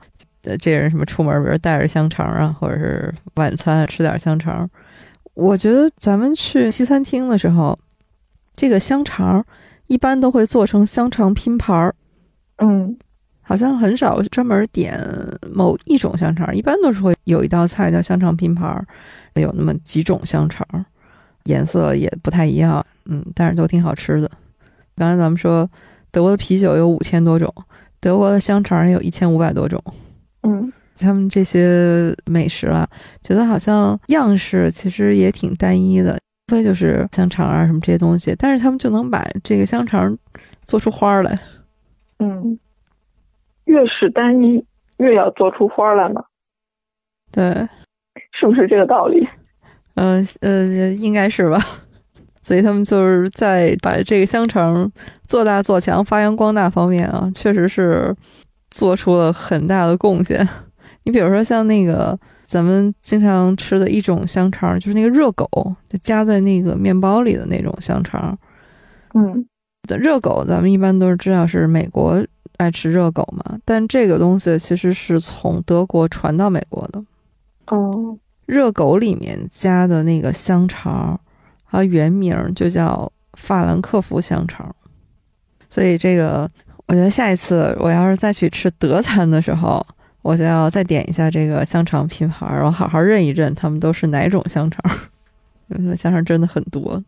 [0.45, 4.69] 呃，这人什么出门，比如带着香肠啊，或者是晚餐吃点香肠。
[5.35, 7.79] 我觉得咱们去西餐厅的时候，
[8.55, 9.45] 这个香肠
[9.87, 11.95] 一般都会做成香肠拼盘儿。
[12.59, 12.97] 嗯
[13.45, 14.97] 好像很少专门点
[15.53, 18.87] 某一种香肠，一般都是会有一道菜叫香肠拼盘儿，
[19.35, 20.65] 有那么几种香肠，
[21.45, 24.31] 颜色也不太一样，嗯，但是都挺好吃的。
[24.97, 25.69] 刚才咱们说
[26.11, 27.53] 德国的啤酒有五千多种，
[28.01, 29.83] 德国的香肠也有一千五百多种，
[30.43, 32.89] 嗯，他们这些美食啊，
[33.23, 36.19] 觉得好像样式其实也挺单一的，
[36.49, 40.17] 无非就是香肠啊什么这些东西，但是他们就能把这个香肠
[40.65, 41.39] 做出花儿来。
[42.19, 42.59] 嗯，
[43.65, 44.65] 越是单一，
[44.99, 46.23] 越要做出花来嘛，
[47.33, 47.67] 对，
[48.39, 49.27] 是不是这个道理？
[49.95, 51.59] 嗯呃应该是吧。
[52.43, 54.91] 所以他们就是在把这个香肠
[55.29, 58.15] 做大做强、发扬光大方面啊，确实是
[58.71, 60.49] 做出了很大的贡献。
[61.05, 65.47] 你比如说像那个咱们经常吃的一种香肠，就是那个热狗，
[65.89, 68.37] 就夹在那个面包里的那种香肠。
[69.15, 69.47] 嗯，
[69.99, 72.25] 热狗咱们一般都是知道是美国
[72.57, 77.01] 爱吃热狗嘛，但这个东西其实是从德国传到美国的。
[77.69, 78.19] 哦，
[78.53, 81.19] 热狗里面加的那个香肠。
[81.75, 84.71] 它原名就叫法兰克福香肠，
[85.71, 86.47] 所以这个
[86.87, 89.83] 我觉得下一次我要是再去吃德餐的时候，
[90.21, 94.83] 我就要再点一下这个香肠品牌，然后好好认一认他们都是哪种香肠。
[95.97, 97.03] 香肠真的很多。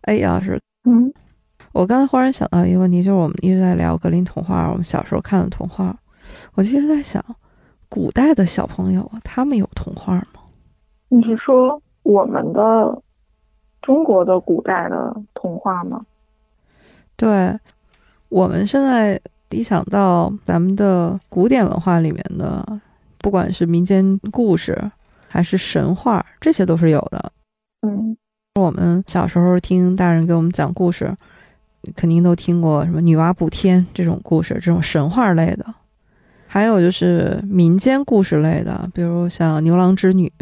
[0.00, 1.14] 哎，要是嗯，
[1.70, 5.96] 我刚才忽然想到一个问题，就是我们一直在聊格林童话，我们小时候看的童话，
[6.54, 7.24] 我其实在想，
[7.88, 10.41] 古代的小朋友他们有童话吗？
[11.12, 13.02] 你是说我们的？
[13.82, 16.06] 中国的古代的童话吗？
[17.16, 17.58] 对，
[18.28, 22.64] 我们现在一想到咱们的古典文化里面的，
[23.18, 24.80] 不管是民间故事
[25.26, 27.32] 还是神话，这些都是有的。
[27.84, 28.16] 嗯，
[28.54, 31.12] 我们小时候听大人给我们讲故事，
[31.96, 35.66] 肯定都听过什么女娲补天这种故事，这种神话类的。
[36.46, 40.32] 还有就是民间故事类的，比如像牛郎织女，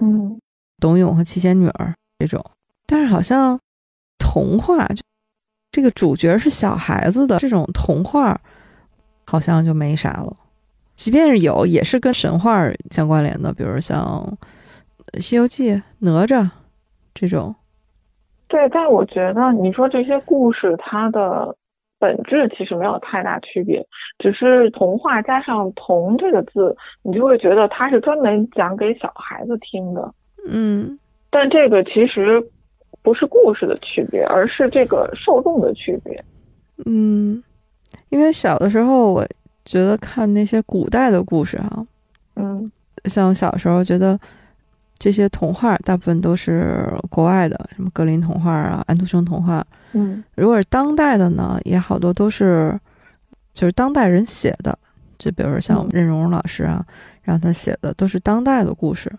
[0.00, 0.38] 嗯，
[0.78, 2.44] 董永和七仙女儿这种。
[2.86, 3.58] 但是好像
[4.18, 5.02] 童话就
[5.70, 8.40] 这个主角是小孩子的这种童话，
[9.26, 10.36] 好像就没啥了。
[10.96, 14.36] 即便是有，也是跟神话相关联的，比如像
[15.20, 16.50] 《西游记》、哪吒
[17.14, 17.54] 这种。
[18.48, 21.56] 对，但我觉得你说这些故事，它的
[22.00, 23.86] 本质其实没有太大区别，
[24.18, 30.12] 只是童话加上“童”这个字，你就会觉得它是专门讲给小孩子听的。
[30.48, 30.98] 嗯，
[31.30, 32.42] 但这个其实。
[33.02, 36.22] 不是故事的区别，而是这个受众的区别。
[36.84, 37.42] 嗯，
[38.10, 39.26] 因为小的时候，我
[39.64, 41.86] 觉得看那些古代的故事哈，
[42.36, 42.70] 嗯，
[43.06, 44.20] 像小时候觉得
[45.00, 49.66] 这些童话大部分都是国外的，什么格林童话啊、安徒生童话。
[49.94, 52.78] 嗯，如果是当代的呢，也好多都是
[53.52, 54.78] 就是当代人写的，
[55.18, 56.86] 就比如说像我们任荣荣老师啊，
[57.22, 59.12] 让他写的都是当代的故事。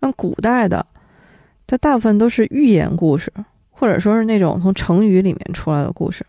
[0.00, 0.84] 那古代的。
[1.70, 3.30] 它大部分都是寓言故事，
[3.70, 6.24] 或者说是那种从成语里面出来的故事。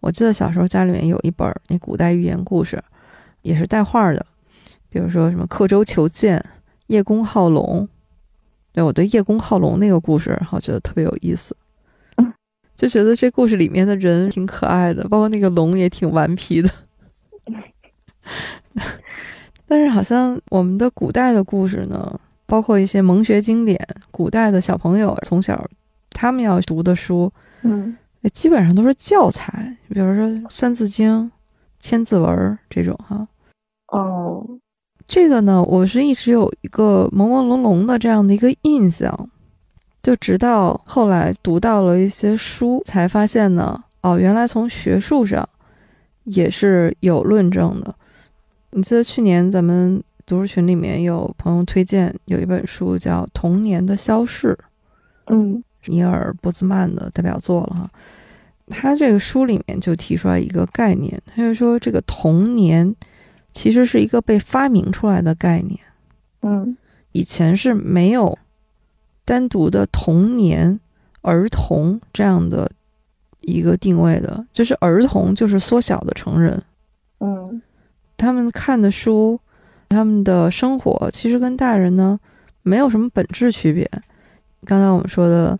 [0.00, 2.82] 我记得小时候家里面有一本那古代寓言故事，
[3.42, 4.26] 也是带画的，
[4.88, 6.44] 比如说什么刻舟求剑、
[6.88, 7.88] 叶公好龙。
[8.72, 11.54] 对我对叶公好龙那个故事，我觉得特别有意思，
[12.74, 16.70] 就觉得这故事里面的人挺可爱的，包括那个龙也挺顽皮的。
[19.66, 22.20] 但是好像我们的古代的故事呢？
[22.44, 23.78] 包括一些蒙学经典，
[24.10, 25.66] 古代的小朋友从小
[26.10, 27.96] 他们要读的书，嗯，
[28.34, 31.24] 基本上都是教材，比如说《三字经》
[31.80, 32.36] 《千字文》
[32.68, 33.26] 这种哈。
[33.86, 34.46] 哦，
[35.12, 39.30] 这个呢，我是一直有一个朦朦胧胧的这样的一个印象，
[40.02, 45.46] 就直到后来读到了一些书，才发现呢，哦，原来从学术上
[46.24, 47.94] 也是有论证的。
[48.70, 50.02] 你记得去年咱们。
[50.24, 54.56] 读书群里面有朋友推荐有一本书叫《童年的消逝》，
[55.26, 57.90] 嗯，尼尔波兹曼的代表作了哈。
[58.68, 62.94] 他这个书里面就提出来一个概念，他就说这个童年
[63.52, 65.78] 其实是一个被发明出来的概念，
[66.42, 66.76] 嗯，
[67.12, 68.36] 以前是没有
[69.24, 70.80] 单独的童年、
[71.20, 72.70] 儿童这样的
[73.40, 76.60] 一个定位的，就是儿童就是缩小的成人，
[77.20, 77.62] 嗯，
[78.16, 79.38] 他们看的书。
[79.88, 82.18] 他们的生活其实跟大人呢
[82.62, 83.86] 没有什么本质区别。
[84.64, 85.58] 刚才我们说的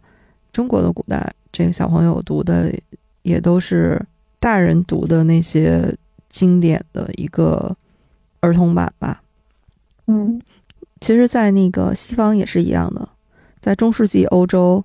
[0.51, 2.72] 中国的古代，这个小朋友读的
[3.20, 4.01] 也都是
[4.40, 5.95] 大人读的那些
[6.30, 7.76] 经典的一个
[8.43, 9.22] 儿童版吧。
[10.07, 10.38] 嗯，
[11.01, 13.09] 其实，在那个西方也是一样的，
[13.61, 14.84] 在中世纪欧洲，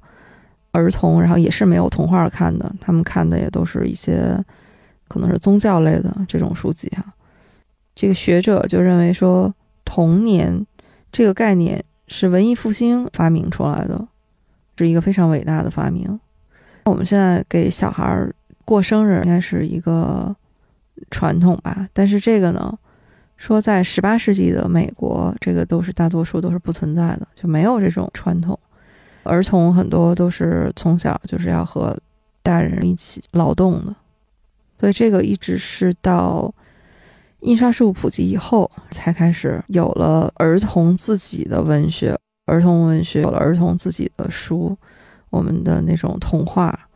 [0.71, 4.41] 儿童然后也是没有童话看的，他们看的也都是一些
[5.07, 7.03] 可能是宗教类的这种书籍哈。
[7.95, 9.53] 这个学者就认为说，
[9.83, 10.65] 童年
[11.11, 14.07] 这个概念是文艺复兴发明出来的，
[14.77, 16.19] 是一个非常伟大的发明。
[16.85, 18.31] 我们现在给小孩
[18.63, 20.33] 过生日应该是一个
[21.09, 22.77] 传统吧，但是这个呢，
[23.37, 28.59] 说在十八世纪的美国，这个都是大多数都是不存在的，就没有这种传统。
[29.23, 31.97] 儿童很多都是从小就是要和
[32.41, 33.95] 大人一起劳动的，
[34.79, 36.53] 所以这个一直是到
[37.41, 44.75] 印刷术普及以后，才开始有了儿童自己的文学，儿童文学有了儿童自己的书，
[45.29, 46.87] 我们的那种童话，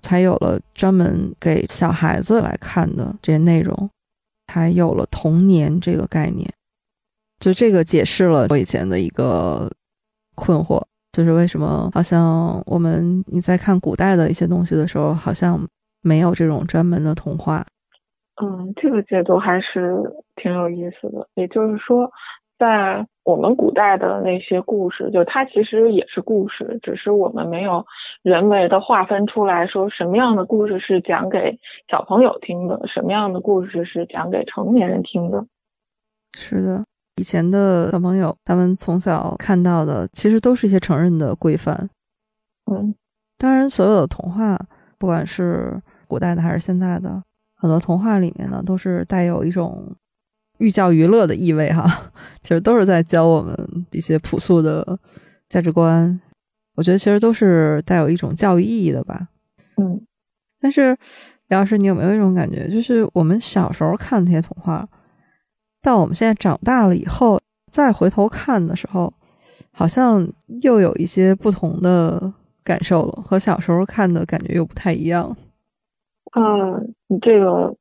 [0.00, 3.90] 才有了专门给小孩子来看的这些内容，
[4.52, 6.46] 才有了童年这个概念。
[7.40, 9.70] 就这个解释了我以前的一个
[10.34, 10.82] 困惑。
[11.12, 15.60] 就是为什么好像我们你在看古代的一些东西的时候，好像
[16.02, 17.64] 没有这种专门的童话。
[18.42, 20.02] 嗯，这个解读还是
[20.36, 21.26] 挺有意思的。
[21.34, 22.10] 也就是说，
[22.58, 27.84] 在我们古代的那些故事，就它其实也是故事，只是我们没有
[28.22, 31.58] 人为的划分出来说什么样的故事是讲给
[31.90, 35.44] 小朋友听的，什么样的故事是讲给成年人听的。
[36.32, 36.84] 是的。
[37.16, 41.90] 以前的小朋友，他们从小看到的其实都是一些成人的规范。
[42.70, 42.94] 嗯，
[43.36, 44.58] 当然，所有的童话，
[44.98, 47.22] 不管是古代的还是现在的，
[47.56, 49.94] 很多童话里面呢，都是带有一种
[50.58, 51.84] 寓教于乐的意味哈。
[52.40, 53.54] 其实都是在教我们
[53.90, 54.98] 一些朴素的
[55.50, 56.18] 价值观。
[56.74, 59.28] 我觉得其实都是带有一种教育意义的吧。
[59.76, 60.00] 嗯，
[60.60, 60.96] 但是，
[61.48, 64.88] 杨老师，你有没有一种感觉，就是我们小时候看那些童话？
[65.82, 69.12] 到我们现在长大了以后，再回头看的时候，
[69.72, 70.26] 好像
[70.62, 75.36] 又有一些不同的感受了，和小时候看的感觉又不太一样。
[76.36, 77.74] 嗯，你这个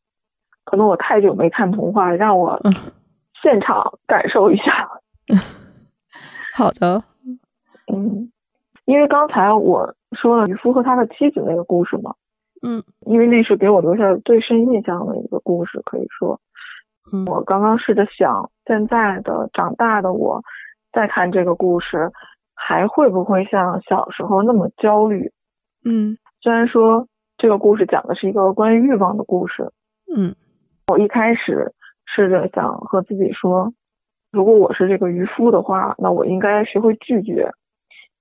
[0.63, 2.59] 可能我太久没看童话，让我
[3.43, 4.89] 现场感受一下。
[6.55, 7.03] 好的。
[7.93, 8.30] 嗯，
[8.91, 12.13] 因为刚才我说了渔夫和他的妻子那个故事嘛。
[12.61, 12.83] 嗯。
[13.05, 16.41] 因为那是给我留下最深印象的一个故事，可以说。
[17.25, 20.41] 我刚刚试着想，现在的长大的我，
[20.91, 22.11] 再看这个故事，
[22.53, 25.31] 还会不会像小时候那么焦虑？
[25.85, 29.71] 嗯，虽然说这个故事讲的是一个关于欲望的故事，
[30.13, 30.35] 嗯，
[30.87, 31.73] 我一开始
[32.05, 33.73] 试着想和自己说，
[34.31, 37.51] 如果我是这个渔夫的话，那我应该学会拒绝，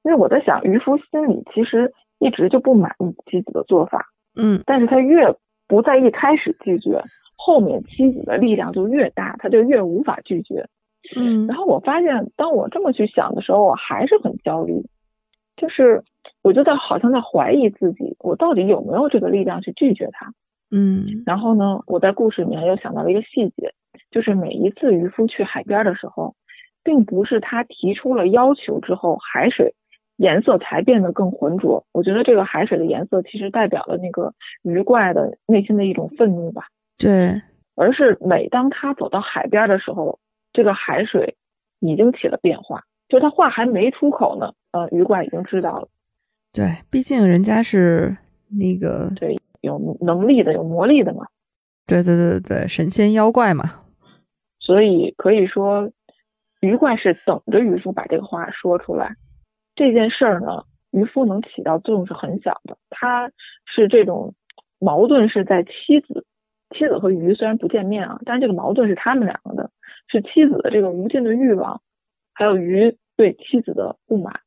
[0.02, 5.34] 因为我在想，渔夫心里其实一直就不满意妻子的做法，嗯，但是他越
[5.68, 7.02] 不在一开始拒绝。
[7.42, 10.66] 后面妻子的力量就越大，他就越无法拒绝。
[11.16, 14.84] 嗯，然后我发现，当我这么去想的时候，我还是很焦虑，
[15.56, 16.04] 就是
[16.42, 20.30] 我就在好像在怀疑自己，我到底有没有这个力量去拒绝他？
[20.70, 23.72] 嗯，然后呢，我在故事里面又想到了一个细节，
[24.10, 26.34] 就是每一次渔夫去海边的时候，
[26.84, 29.74] 并不是他提出了要求之后，海水
[30.20, 31.82] 颜色才变得更浑浊。
[31.92, 36.66] 我觉得这个海水的颜色其实代表了那个鱼怪的内心的一种愤怒吧。
[36.98, 37.40] 对，
[37.74, 40.18] 而是每当他走到海边的时候，
[40.52, 41.36] 这个海水
[41.78, 45.88] 已经起了变化，就他话还没出口呢，呃，鱼怪已经知道了。
[46.52, 48.14] 对，毕竟人家是
[48.50, 51.26] 那个对有能力的、有魔力的嘛。
[51.86, 53.64] 对对对对神仙妖怪嘛。
[54.58, 55.90] 所以可以说，
[56.60, 59.16] 鱼怪是等着渔夫把这个话说出来。
[59.80, 62.76] 这件事儿呢，渔夫能起到作用是很小的。
[62.90, 63.30] 他
[63.64, 64.34] 是这种
[64.78, 66.26] 矛盾是在妻子。
[66.76, 69.70] 妻子和鱼虽然不见面啊，但这个矛盾是他们两个的，
[70.06, 71.80] 是妻子的这个无尽的欲望，
[72.34, 74.40] 还有鱼对妻子的不满，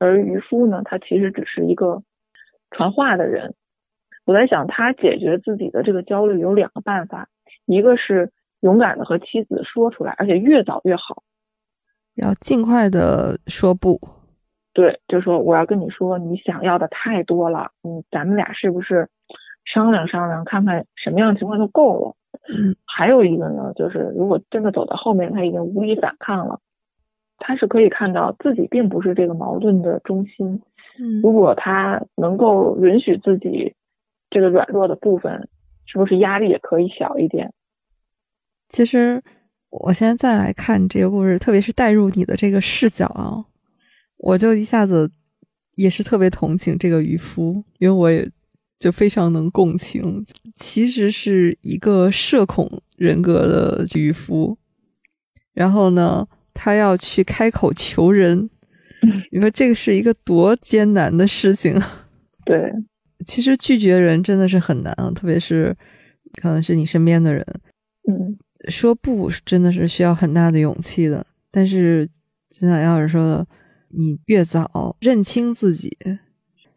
[0.00, 2.02] 而渔夫呢，他其实只是一个
[2.72, 3.54] 传话的人。
[4.24, 7.28] 我在想，他解决自己的这个焦虑有两个办法，
[7.66, 11.22] 一个是勇敢的和妻子说出来，而且越早越好，
[12.16, 14.21] 要尽快的说不。
[14.72, 19.08] 对，就说我要跟你说，你想要的太多了，嗯，咱们俩是不是？
[19.64, 22.16] 商量商量，看看什么样的情况就够了。
[22.52, 26.58] 嗯，还有一个呢，就是如果真的走到后面，他已经无力反抗了，
[27.38, 30.60] 他是可以看到自己并不是这个矛盾的中心。
[30.98, 33.74] 嗯，如果他能够允许自己
[34.30, 35.48] 这个软弱的部分，
[35.86, 37.52] 是不是压力也可以小一点？
[38.68, 39.22] 其实
[39.70, 43.44] 我现在再来看这个故事，特别是带入你的这个视角啊，
[44.22, 45.10] 我就一下子
[45.74, 48.30] 也是特别同情这个渔夫，因为我也。
[48.82, 50.24] 就非常能共情，
[50.56, 54.58] 其实是一个社恐人格的渔夫，
[55.54, 58.50] 然后呢，他要去开口求人，
[59.30, 61.80] 你说这个是一个多艰难的事情？
[62.44, 62.72] 对，
[63.24, 65.72] 其实拒绝人真的是很难啊，特别是
[66.40, 67.46] 可能是你身边的人，
[68.10, 68.36] 嗯，
[68.68, 71.24] 说不真的是需要很大的勇气的。
[71.52, 72.04] 但是
[72.50, 73.46] 就像要是说，
[73.92, 75.96] 你越早认清自己，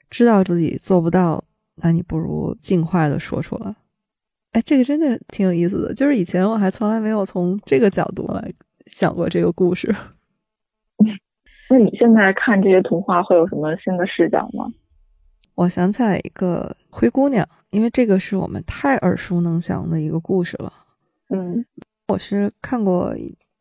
[0.10, 1.44] 知道自己做不到。
[1.78, 3.76] 那你不如尽快的说出来。
[4.54, 8.54] 哎，这个真的挺有意思的，就是以前我还从来没有从这个角度来
[8.86, 9.94] 想过这个故事。
[11.70, 14.72] 那你现在看这些童话会有什么新的视角吗？
[15.56, 20.72] 我想起来一个灰姑娘，因为这个是我们太耳熟能详的一个故事了。
[21.30, 21.66] 嗯
[22.08, 23.14] 我是看过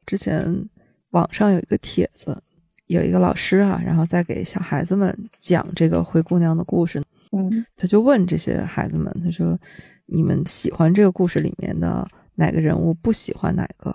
[0.05, 0.69] 之前
[1.11, 2.41] 网上有一个帖子，
[2.87, 9.59] 有一个老师啊，然后在给小孩子们讲这个灰姑娘的故事，嗯他就问这些孩子们，他说
[10.07, 12.93] ：“你们喜欢这个故事里面的哪个人物？
[12.95, 13.95] 不喜欢哪个？”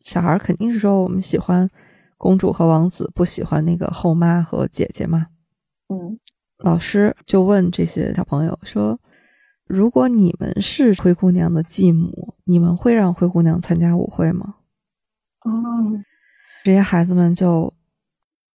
[0.00, 1.68] 小孩儿肯定是说我们喜欢
[2.16, 5.26] 公主和王子，不喜欢那个后妈和姐姐嘛。
[5.88, 6.18] 嗯
[6.58, 8.98] 老师就问这些小朋友说
[9.68, 14.56] ：“如果你们是灰姑娘的继母，你们会让灰姑娘参加舞会吗
[15.44, 16.02] 哦，？”
[16.64, 17.72] 这些孩子们就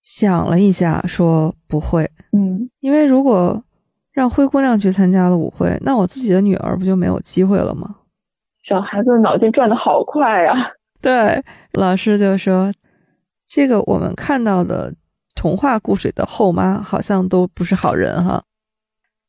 [0.03, 3.63] 想了一下，说不会，嗯因为如果
[4.11, 7.95] 让灰姑娘去参加了舞会，那我自己的女儿不就没有机会了吗？
[8.67, 10.53] 小孩子脑筋转的好快呀。
[11.01, 12.71] 对，老师就说，
[13.47, 14.93] 这个我们看到的
[15.35, 18.43] 童话故事里的后妈好像都不是好人哈，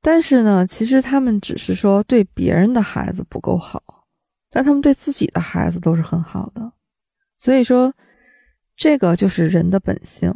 [0.03, 3.83] 但是呢，其实他们只是说对别人的孩子不够好，
[4.51, 6.73] 但他们对自己的孩子都是很好的，
[7.39, 7.93] 所以说，
[8.77, 10.35] 这个就是人的本性。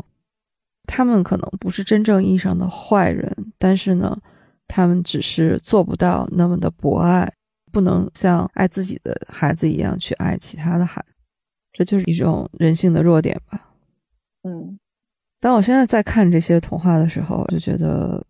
[0.89, 4.18] 他们可能不是真正意义上的坏人，但是呢，
[4.66, 7.30] 他们只是做不到那么的博爱，
[7.70, 11.12] 不能像爱自己的孩子一样去爱其他的孩子。
[11.72, 13.61] 这就是一种人性的弱点吧。
[14.43, 14.78] 嗯
[15.41, 18.20] 当我现在在看这些童话的时候，就觉得，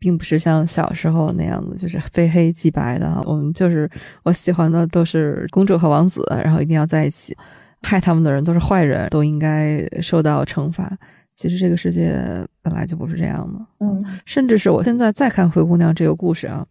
[0.00, 3.22] 并不是像小时候那样子，就是非黑即白的。
[3.26, 3.88] 我们就是
[4.24, 7.36] 我喜欢的都是公主和王子，然后一定要在一起，
[7.82, 10.98] 害他们的人都是坏人，都应该受到惩罚。
[11.42, 12.16] 其实这个世界
[12.62, 13.66] 本来就不是这样的。
[13.80, 16.64] 嗯甚至是我现在再看《灰姑娘》这个故事啊，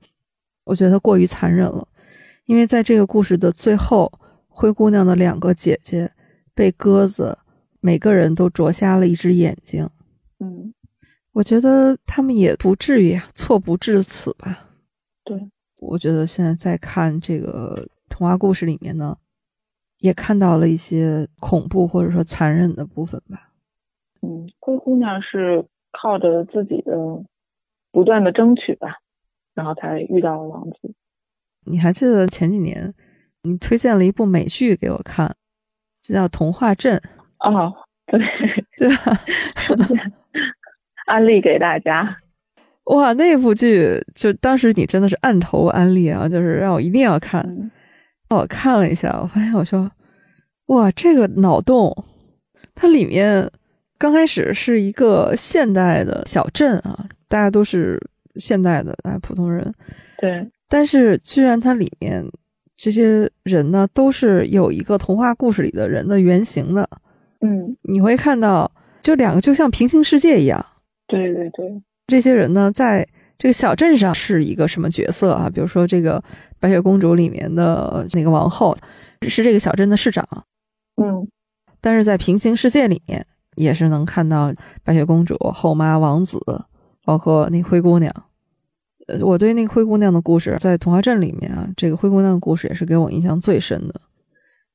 [0.63, 1.85] 我觉得过于残忍了，
[2.45, 4.09] 因为在这个故事的最后，
[4.47, 6.09] 灰姑娘的两个姐姐
[6.55, 7.37] 被鸽子
[7.81, 9.89] 每个人都啄瞎了一只眼睛，
[10.39, 10.73] 嗯，
[11.33, 14.69] 我觉得他们也不至于啊错不至此吧。
[15.25, 15.37] 对，
[15.75, 19.17] 我觉得现在在看这个童话故事里面呢，
[19.99, 23.50] 也看到了一些恐怖或者说残忍的部分吧。
[24.21, 26.93] 嗯，灰姑娘是靠着自己的
[27.91, 28.97] 不断的争取吧，
[29.53, 30.93] 然后才遇到了王子。
[31.65, 32.93] 你还记得前几年
[33.43, 35.35] 你推荐了一部美剧给我看，
[36.01, 36.99] 就叫《童话镇》，
[37.49, 37.73] 哦，
[38.07, 38.19] 对，
[38.77, 39.17] 对吧？
[41.07, 42.17] 安利给大家。
[42.85, 47.41] 哇，那部剧就当时你真的是按头安利啊，就是让我一定要看。
[47.41, 47.71] 嗯
[48.29, 49.91] 我看了一下，我发现我说，
[50.67, 51.93] 哇，这个脑洞，
[52.73, 53.51] 它里面
[54.01, 58.01] 刚开始是一个现代的小镇啊，大家都是
[58.37, 59.71] 现代的哎普通人，
[60.17, 62.25] 对，但是居然它里面
[62.75, 66.89] 这些人呢，都是有一个童话故事里的人的原型的。
[67.41, 68.71] 嗯，你会看到，
[69.01, 70.65] 就两个就像平行世界一样。
[71.05, 75.47] 对对对，这些人呢，在这个小镇上是一个什么角色啊？
[75.47, 76.23] 比如说这个
[76.59, 78.75] 白雪公主里面的那个王后，
[79.27, 80.27] 是这个小镇的市长。
[80.99, 81.27] 嗯
[81.79, 83.25] 但是在平行世界里面，
[83.61, 84.53] 也是能看到
[84.83, 86.39] 白雪公主、后妈、王子，
[87.05, 88.11] 包括那灰姑娘。
[89.07, 94.01] 呃，我对那个灰姑娘的故事，在童话镇里面啊，这个灰姑娘的故事也是给我印象最深的，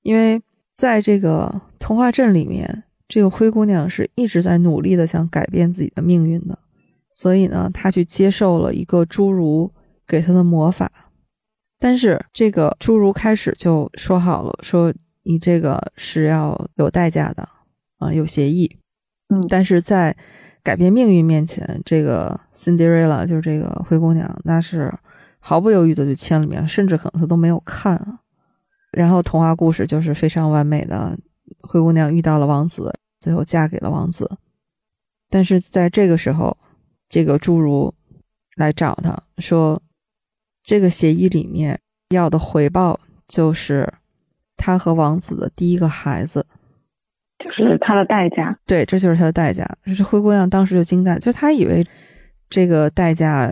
[0.02, 0.40] 因为
[0.74, 6.58] 在这个童话镇里面，这个灰姑娘是一直在努力的想改变自己的命运的，
[7.12, 9.72] 所以呢，她去接受了一个侏儒
[10.06, 10.90] 给她的魔法，
[11.78, 17.48] 但是这个侏儒开始就说好了，说你这个是要有代价的。
[17.98, 18.78] 啊，有协议。
[19.28, 20.16] 嗯但是在
[20.62, 24.92] 改变命运面前，这个 Cinderella 就是这个灰姑娘，那是
[25.38, 28.18] 毫不犹豫的就签了名，甚至可能她都没有看。
[28.92, 31.16] 然后童话故事就是非常完美的，
[31.60, 34.38] 灰姑娘遇到了王子，最后嫁给了王子。
[35.28, 36.56] 但是在这个时候，
[37.08, 37.92] 这个侏儒
[38.56, 39.82] 来找她说，
[40.62, 41.80] 这个协议里面
[42.10, 43.92] 要的回报就是
[44.56, 46.46] 她和王子的第一个孩子。
[47.56, 48.54] 就是他的代价。
[48.66, 49.66] 对，这就是他的代价。
[49.84, 51.82] 这是灰姑娘当时就惊呆，就她以为
[52.50, 53.50] 这个代价，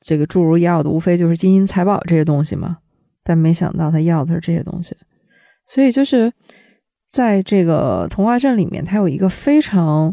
[0.00, 2.78] 这个诸如要的无非就是金银财宝这些东西嘛，
[3.22, 4.96] 但没想到他要的是这些东西。
[5.66, 6.32] 所以就是
[7.06, 10.12] 在这个童话镇里面，它有一个非常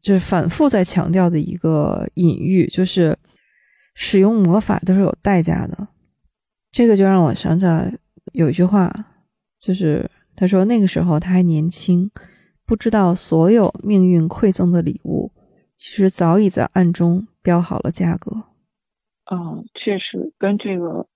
[0.00, 3.14] 就是反复在强调的一个隐喻，就是
[3.94, 5.88] 使用魔法都是有代价的。
[6.72, 7.92] 这个就让我想起来
[8.32, 8.90] 有一句话，
[9.60, 12.10] 就是他说那个时候他还年轻。
[12.68, 15.32] 不知道所有命运馈赠的礼物，
[15.74, 18.30] 其实早已在暗中标好了价格。
[19.32, 21.06] 嗯，确实跟这个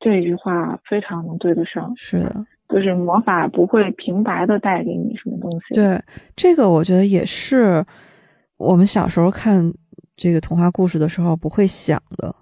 [0.00, 5.74] 这句话非常能对得上，是的，就是魔法不会平白的带给你什么东西。
[5.74, 6.02] 对
[6.34, 7.84] 这个，我觉得也是
[8.56, 9.70] 我们小时候看
[10.16, 12.34] 这个童话故事的时候不会想的，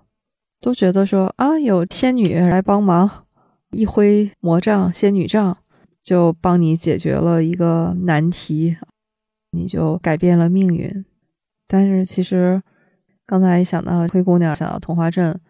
[0.61, 3.27] 都觉得说啊，有仙女来帮忙，
[3.73, 5.59] 一挥魔杖、仙女杖，
[6.03, 8.77] 就帮你解决了一个难题，
[9.53, 11.05] 你就改变了命运。
[11.67, 12.63] 但是其实
[13.27, 15.41] 刚才一想到灰姑娘，想到童话镇。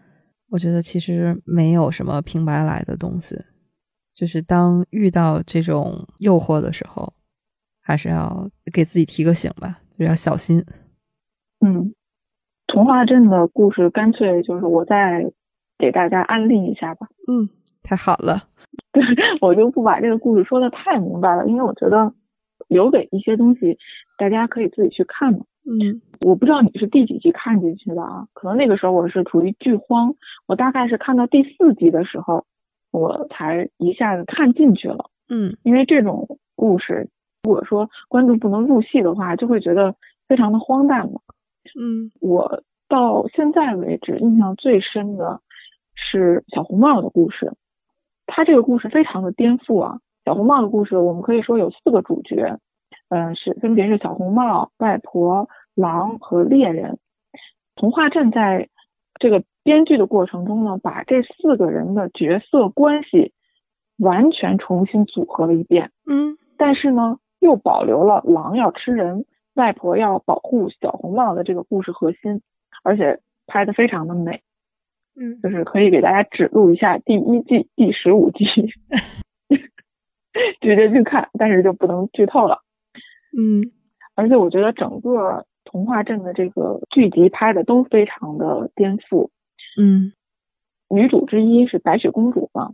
[0.52, 3.40] 我觉得其实没有什么平白来的东西，
[4.12, 7.12] 就是当遇到这种诱惑的时候，
[7.80, 10.58] 还是要给自己提个醒吧，就要小心。
[11.60, 11.94] 嗯，
[12.66, 15.32] 童话镇的故事干脆就是我再
[15.78, 17.06] 给大家安利一下吧。
[17.28, 17.48] 嗯，
[17.84, 18.48] 太好了。
[18.92, 19.02] 对
[19.40, 22.12] 我就不把这个故事说的太明白了，因为我觉得
[22.68, 23.78] 留给一些东西，
[24.18, 25.40] 大家可以自己去看嘛。
[25.64, 28.26] 嗯，我不知道你是第几集看进去的啊？
[28.32, 30.14] 可能那个时候我是处于剧荒，
[30.46, 32.46] 我大概是看到第四集的时候，
[32.90, 35.10] 我才一下子看进去了。
[35.28, 37.08] 嗯，因为这种故事，
[37.44, 39.94] 如果说观众不能入戏的话，就会觉得
[40.26, 41.20] 非常的荒诞嘛。
[41.78, 45.40] 嗯，我到现在为止印象最深的
[45.94, 47.52] 是小红帽的故事，
[48.32, 49.98] 他这个故事非常的颠覆啊。
[50.24, 52.58] 小红帽的故事，我们可以说有四个主角。
[53.08, 56.98] 嗯，是分别是小红帽、外婆、狼和猎人。
[57.74, 58.68] 童话镇在
[59.18, 63.32] 这个编剧的过程中呢，把这四个人的角色关系
[63.98, 65.90] 完全重新组合了一遍。
[66.06, 69.24] 嗯，但是呢，又保留了狼要吃人、
[69.54, 72.42] 外婆要保护小红帽的这个故事核心，
[72.84, 73.18] 而且
[73.48, 74.42] 拍的非常的美。
[75.22, 78.46] 嗯，就是可以给大家指路一下第一季第十五集，
[80.62, 82.60] 直接去看，但是就不能剧透了。
[83.36, 83.70] 嗯，
[84.14, 89.28] 而且我觉得整个童话镇的这个剧集拍的都非常的颠覆。
[89.78, 90.14] 嗯，
[90.88, 92.70] 女主之一是白雪公主嘛，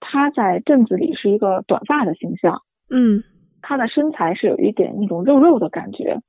[0.00, 2.60] 她在镇子里是一个短发的形象。
[2.90, 3.24] 嗯，
[3.62, 6.20] 她的身材是有一点那种肉肉的感觉，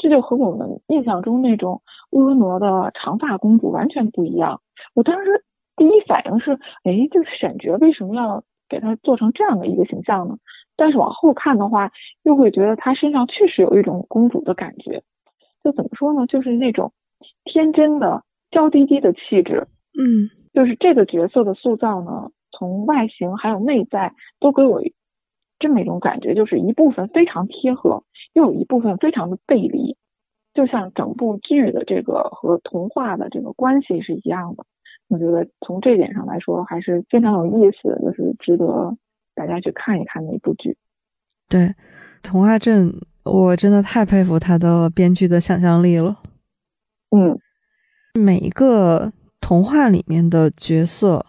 [0.00, 4.62] 这就和我们印象中那种婀娜的长发公主完全不一样。
[4.94, 5.44] 我当时
[5.76, 10.36] 第一反应是，哎，这个选角为什么要给她做成这样的一个形象呢？
[10.76, 11.92] 但是往后看的话，
[12.22, 15.02] 又会觉得她身上确实有一种公主的感觉，
[15.62, 16.26] 就怎么说呢？
[16.26, 16.92] 就是那种
[17.44, 19.68] 天真的娇滴滴的气质。
[19.98, 24.80] 嗯，就是这个角色的塑造呢，从外形还有内在都给我
[25.58, 29.96] 这么一种感觉，就是一部分非常贴合，又有一部分非常的背离，
[30.54, 34.64] 就像整部剧的这个和童话的这个关系是一样的。
[35.08, 38.96] 我觉得从这点上来说，还是非常有意思，就是值得。
[39.32, 40.76] 大家去看一看的一部剧，
[41.48, 41.60] 对
[42.20, 46.18] 《童话镇》，我真的太佩服他的编剧的想象力了。
[47.16, 47.38] 嗯，
[48.20, 49.10] 每一个
[49.40, 51.24] 童话里面的角色，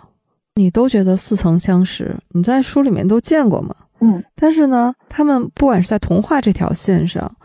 [0.56, 3.74] 你都觉得似曾相识，你在书里面都见过吗？
[4.02, 7.36] 嗯，但是呢，他们不管是在童话这条线上，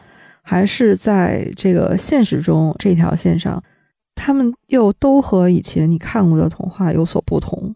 [0.42, 3.62] 还是在这个现实中这条线上，
[4.14, 7.74] 他们又都和以前你看过的童话有所不同。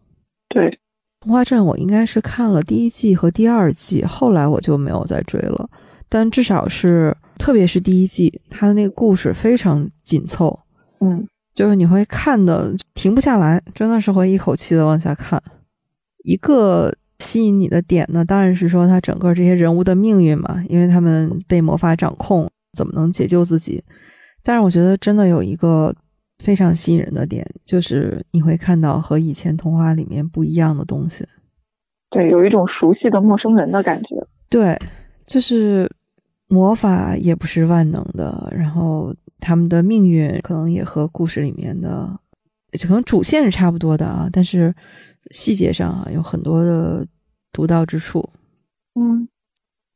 [0.49, 0.78] 对。
[1.20, 5.68] 童话镇我应该是看了第一季和第二季，后来我就没有再追了。
[6.09, 10.59] 但至少是，特别是第一季，它的那个故事非常紧凑，
[11.01, 15.43] 嗯，就是你会看的停不下来，真的是会一口气的往下看。
[16.24, 16.91] 一个
[17.21, 23.81] 吸引你的点呢，当然是说他整个这些人物的命运嘛，因为他们被魔法掌控，怎么能解救自己？
[24.43, 25.95] 但是我觉得真的有一个。
[26.43, 31.23] 非常吸引人的点就是你会看到和以前童话里面不一样的东西，
[32.09, 34.16] 对，有一种熟悉的陌生人的感觉。
[34.49, 34.75] 对，
[35.27, 35.87] 就是
[36.49, 42.09] 魔法也不是万能的，然后他们的命运可能也和故事里面的
[42.83, 44.75] 可能主线是差不多的啊，但是
[45.31, 47.07] 细节上啊有很多的
[47.53, 48.28] 独到之处。
[48.95, 49.28] 嗯，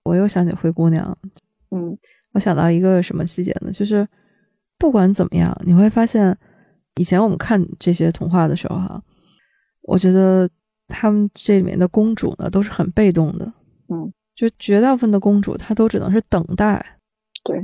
[0.05, 1.17] 我又想起灰姑娘，
[1.71, 1.97] 嗯，
[2.33, 3.71] 我想到一个什么细节呢？
[3.71, 4.07] 就是。
[4.77, 6.37] 不管怎么样，你会发现，
[6.97, 9.01] 以前我们看这些童话的时候，哈，
[9.83, 10.51] 我觉得
[10.89, 13.47] 他们这里面的公主呢，都是很被动的，
[13.89, 16.99] 嗯，就绝大部分的公主，她都只能是等待，
[17.45, 17.57] 对，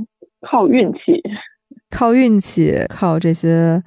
[0.49, 1.21] 靠运气，
[1.91, 3.83] 靠运气，靠这些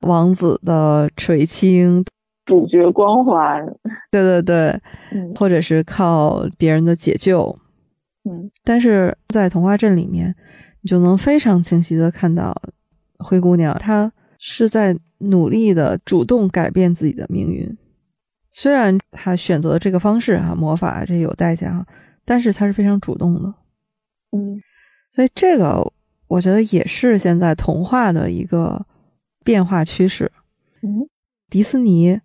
[0.00, 2.04] 王子的垂青，
[2.44, 3.64] 主角光环，
[4.10, 4.80] 对对对，
[5.12, 7.58] 嗯，或者是靠别人的解救，
[8.24, 10.34] 嗯，但是在童话镇里面。
[10.86, 12.54] 你就能非常清晰的看到，
[13.16, 17.74] 灰姑娘她是在努力的主动改变自己的命运。
[18.50, 21.86] 虽然她选择这个方式啊，魔法这有代价，
[22.26, 23.54] 但是她是非常主动的。
[24.36, 24.60] 嗯，
[25.10, 25.90] 所以这个
[26.28, 28.84] 我觉得也是现在童话的一个
[29.42, 30.30] 变化趋势。
[30.82, 31.08] 嗯，
[31.48, 32.20] 迪士尼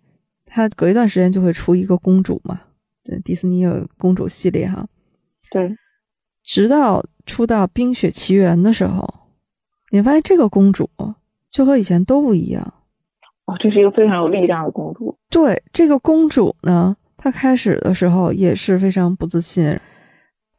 [0.52, 2.60] 它隔一段时间就会出一个公主嘛，
[3.04, 4.84] 对，迪士尼有公主系列哈。
[5.50, 5.74] 对，
[6.42, 9.08] 直到出到《冰雪奇缘》的时候，
[9.92, 10.90] 你发现这个公主
[11.50, 12.74] 就和以前都不一样。
[13.46, 15.16] 哦，这是一个非常有力量的公主。
[15.30, 19.78] 对，这个公主呢，她开始的时候也是非常不自信，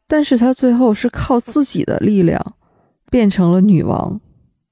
[0.08, 2.54] 但是她最后是靠自己的力量
[3.10, 4.20] 变成了女王。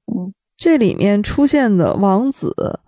[0.07, 2.79] 嗯，这里面出现的王子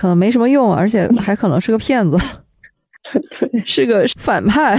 [0.00, 2.16] 可能没什么用，而且还可能是个骗子，
[3.52, 4.78] 对，是个反派。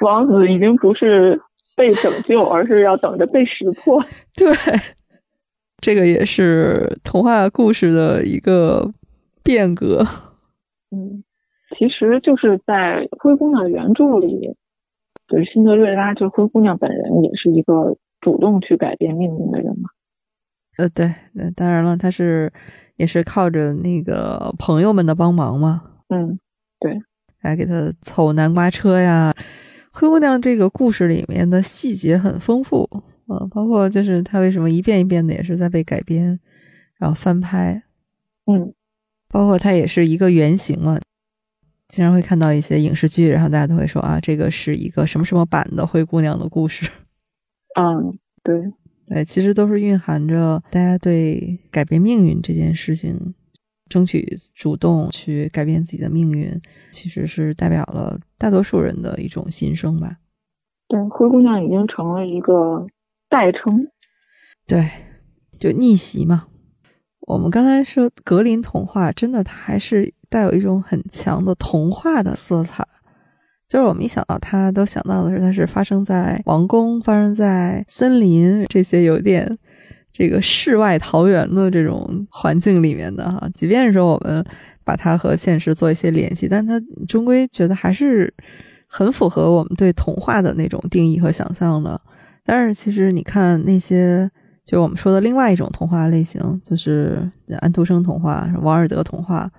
[0.00, 1.38] 王子已经不是
[1.76, 4.02] 被拯救，而是要等着被识破。
[4.34, 4.50] 对，
[5.82, 8.90] 这个也是童话故事的一个
[9.44, 10.02] 变革。
[10.90, 11.22] 嗯，
[11.78, 14.56] 其实就是在灰姑娘原著里，
[15.28, 19.90] 就是辛德瑞拉，就是灰姑娘本人也是一个主动去改变命运的人嘛。
[20.78, 22.50] 呃，对，那当然了，她是
[23.02, 25.82] 也是靠着那个朋友们的帮忙嘛。
[26.08, 26.38] 嗯，
[26.78, 26.96] 对，
[27.40, 29.34] 来给他凑南瓜车呀。
[29.90, 32.88] 灰姑娘这个故事里面的细节很丰富
[33.26, 36.38] 啊，包括就是她为什么一遍一遍的也是在被改编，
[36.96, 37.82] 然后翻拍，
[38.46, 38.72] 嗯，
[39.28, 41.00] 包括它也是一个原型嘛。
[41.88, 46.88] 经常会看到一些影视剧，然后大家都会说啊，这个是一个什么什么版的灰姑娘的故事。
[47.76, 48.54] 嗯，对，
[49.12, 53.34] 对，其实都是蕴含着大家对改变命运这件事情。
[53.88, 56.58] 争取主动去改变自己的命运，
[56.90, 60.16] 其实是代表了大多数人的一种心声吧。
[60.88, 62.86] 对，灰姑娘已经成了一个
[63.28, 63.86] 代称。
[64.66, 64.88] 对，
[65.60, 66.46] 就逆袭嘛。
[67.26, 72.88] 我们刚才说格林童话，真的它还是带有一种很强的童话的色彩。
[73.72, 79.58] 就是我们一想到它，都想到的是它是发生在王宫、发生在森林这些有点。
[80.12, 84.44] 这个世外桃源的这种环境里面的哈，即便是说我们
[84.84, 88.30] 把它和现实做一些联系，但它终归觉得还是
[88.86, 91.98] 很符合我们对童话的那种定义和想象的。
[92.44, 94.30] 但是其实你看那些，
[94.66, 97.26] 就我们说的另外一种童话类型，就是
[97.60, 99.50] 安徒生童话、王尔德童话，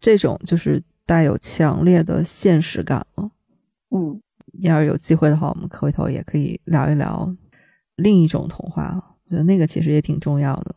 [0.00, 3.30] 这种就是带有强烈的现实感了。
[3.90, 4.20] 嗯，
[4.62, 7.34] 要是有机会的话，我们回头也可以聊一聊
[7.96, 8.94] 另一种童话。
[9.24, 10.74] 我觉得那个其实也挺重要的，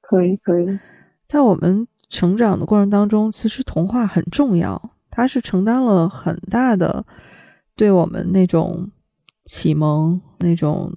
[0.00, 0.78] 可以可以，
[1.26, 4.80] 在我们成长的过程当中，其实童话很重要，
[5.10, 7.04] 它是承担了很大的
[7.76, 8.90] 对我们那种
[9.44, 10.92] 启蒙、那种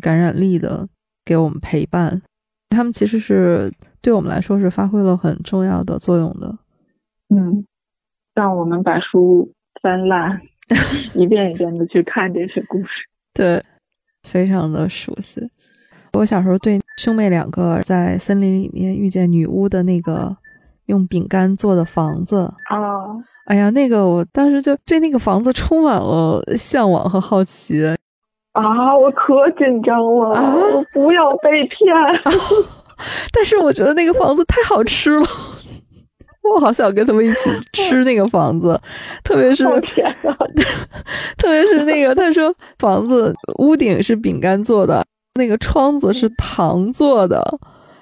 [0.00, 0.88] 感染力的，
[1.24, 2.22] 给我们陪伴。
[2.70, 6.56] 他们其实是对我们来说是发挥了很重要的作用的。
[7.28, 7.66] 嗯，
[8.34, 9.52] 让我们把书
[9.82, 10.40] 翻烂，
[11.14, 12.88] 一遍一遍的去看这些故事，
[13.34, 13.62] 对，
[14.22, 15.40] 非常的熟悉。
[16.12, 20.36] 我小时候对兄妹两个在森林里面遇见女巫的那个
[20.86, 22.78] 用饼干做的房子啊，
[23.46, 27.84] 哎呀，那个我当时就对那个房子充满了向往和好奇
[28.52, 31.92] 啊，我可紧张了啊，我不要被骗。
[33.34, 35.26] 但是我觉得那个房子太好吃了，
[36.54, 38.78] 我好想跟他们一起吃那个房子，
[39.24, 39.64] 特别是
[41.38, 45.04] 特别是那个他说房子屋顶是饼干做的。
[45.36, 47.42] 那个窗子是糖做的，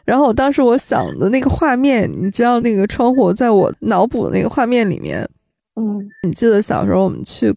[0.05, 5.27] 然后我当时我想的那个画面，你知道那个窗户在我脑补的那个画面里面，
[5.77, 7.55] 嗯，你记得小时候我们去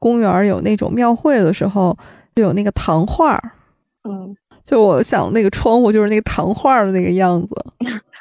[0.00, 1.96] 公园有那种庙会的时候，
[2.34, 3.40] 就有那个糖画，
[4.02, 7.54] 嗯，就我想那个窗户就是那个糖画的那个样子，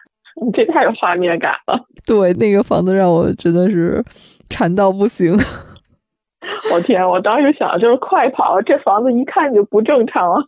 [0.43, 1.85] 你这太有画面感了。
[2.05, 4.03] 对，那个房子让我真的是
[4.49, 5.37] 馋到不行。
[6.73, 7.07] 我天！
[7.07, 10.43] 我当时想就是快跑，这房子一看就不正常。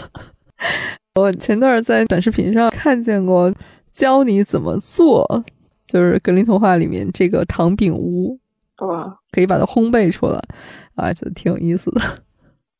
[1.16, 3.52] 我前段在短视频上看见过
[3.90, 5.44] 教你怎么做，
[5.86, 8.38] 就是格林童话里面这个糖饼屋，
[8.78, 10.38] 哇，可以把它烘焙出来
[10.94, 12.00] 啊，就挺有意思的。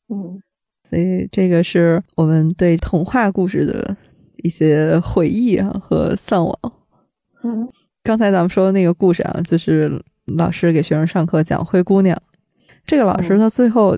[0.09, 0.41] 嗯，
[0.83, 3.95] 所以这个是我们对童话故事的
[4.43, 6.59] 一些回忆啊和向往。
[7.43, 7.67] 嗯，
[8.03, 12.17] 刚才咱们说的那个故事啊，就是老师给学生上课讲灰姑娘。
[12.85, 13.97] 这个老师他最后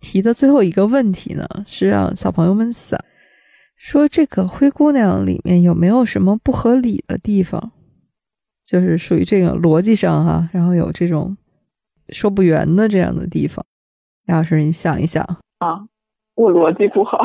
[0.00, 2.98] 提的最后一个问题呢，是让小朋友们想
[3.76, 7.72] 说这个灰姑娘里面有没有什么不合理的地方，
[8.64, 11.36] 就是属于这个逻辑上哈，然后有这种
[12.10, 13.64] 说不圆的这样的地方。
[14.26, 15.24] 杨老师，你想一想
[15.58, 15.86] 啊，
[16.36, 17.18] 我逻辑不好，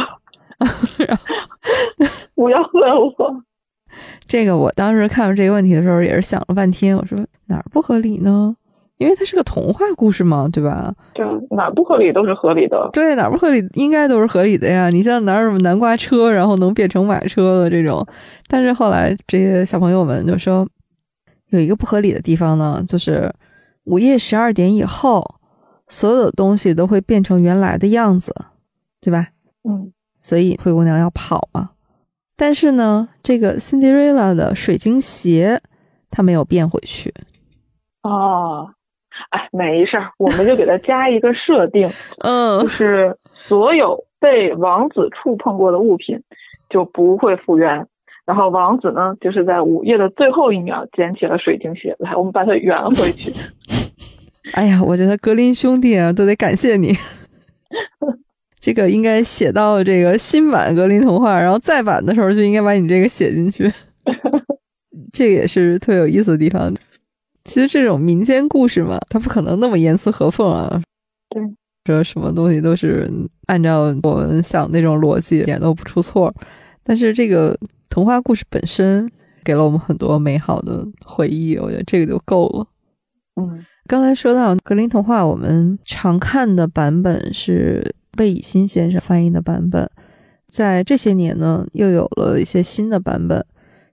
[2.38, 3.44] 不要问我。
[4.28, 7.18] 这个我当时看到这个问题的时候也是想了半天，我说
[7.48, 8.56] 哪儿不合理呢？
[8.98, 10.94] 因为它是个童话故事嘛，对吧？
[11.14, 12.90] 对，哪不合理都是合理的。
[12.94, 14.90] 对，哪不合理应该都是合理的呀。
[14.90, 18.06] 你像哪有什么南瓜车，然后能变成马车的这种？
[18.48, 20.68] 但是后来这些小朋友们就说，
[21.50, 23.32] 有一个不合理的地方呢，就是
[23.86, 25.24] 午夜十二点以后，
[25.88, 28.34] 所有的东西都会变成原来的样子，
[29.00, 29.28] 对吧？
[29.64, 31.70] 嗯所以灰姑娘要跑嘛。
[32.38, 35.60] 但是呢，这个 Cinderella 的水晶鞋
[36.12, 37.14] 它没有变回去。
[38.04, 38.70] 哦，
[39.32, 41.90] 哎，没事儿，我们就给它加一个设定，
[42.24, 43.18] 嗯就是
[43.48, 46.22] 所有被王子触碰过的物品
[46.70, 47.88] 就不会复原。
[48.26, 53.32] 然后王子呢，就是在午夜的最后一秒捡起了水晶鞋，来，我们把它圆回去。
[54.54, 56.94] 哎呀，我觉得格林兄弟啊，都得感谢你。
[58.60, 63.72] 这个应该写到这个新版格林童话，然后再版的时候就应该把你这个写进去。
[65.14, 66.74] 这个也是特有意思的地方。
[67.44, 70.82] 其实这种民间故事嘛，它不可能那么严丝合缝啊。
[71.30, 71.42] 对，
[71.86, 73.10] 说什么东西都是
[73.46, 76.34] 按照我们想那种逻辑，一点都不出错。
[76.84, 77.58] 但是这个
[77.90, 79.10] 童话故事本身
[79.44, 82.68] 给了我们很多美好的回忆，我觉得这个就够了。
[83.40, 89.90] 嗯刚才说到格林童话，我们常看的版本是贝以新先生翻译的版本。
[90.48, 93.46] 在这些年呢，又有了一些新的版本，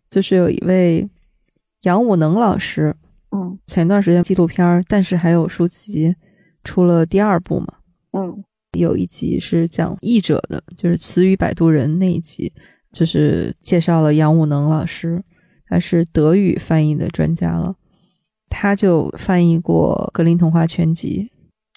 [0.09, 1.09] 就是有一位
[1.83, 2.97] 杨武能老师，
[3.31, 3.59] 嗯。
[3.67, 6.17] 前段时间纪录片儿，但是还有书籍
[6.63, 7.75] 出了第二部嘛，
[8.13, 8.37] 嗯。
[8.77, 12.53] 有一集是讲译者的，就是词语摆渡人那一集，
[12.93, 15.23] 就是介绍了杨武能老师，
[15.69, 17.77] 他是德语翻译的专家了，
[18.49, 21.31] 他就翻译过《格林童话全集》，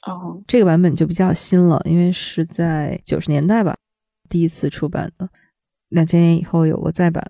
[0.08, 3.76] 哦这个版本就比较新了，因为是在九十年代吧
[4.30, 5.30] 第一次出版的，
[5.90, 7.24] 两千年以后有过再版，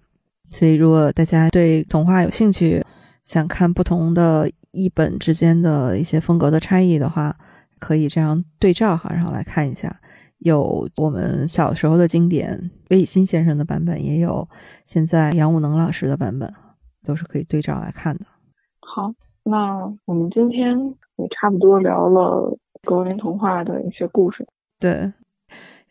[0.50, 2.84] 所以如果大家对童话有兴趣，
[3.26, 7.36] 想看不同的译本之间的一些风格的差异的话，
[7.80, 10.00] 可以这样对照哈，然后来看一下。
[10.40, 14.48] 有我们小时候的经典魏以新先生的版本，也有
[14.86, 16.54] 现在杨武能老师的版本，
[17.04, 18.26] 都是可以对照来看的。
[18.80, 19.12] 好，
[19.44, 20.78] 那我们今天
[21.16, 24.46] 也差不多聊了格林童话的一些故事。
[24.80, 25.12] 对，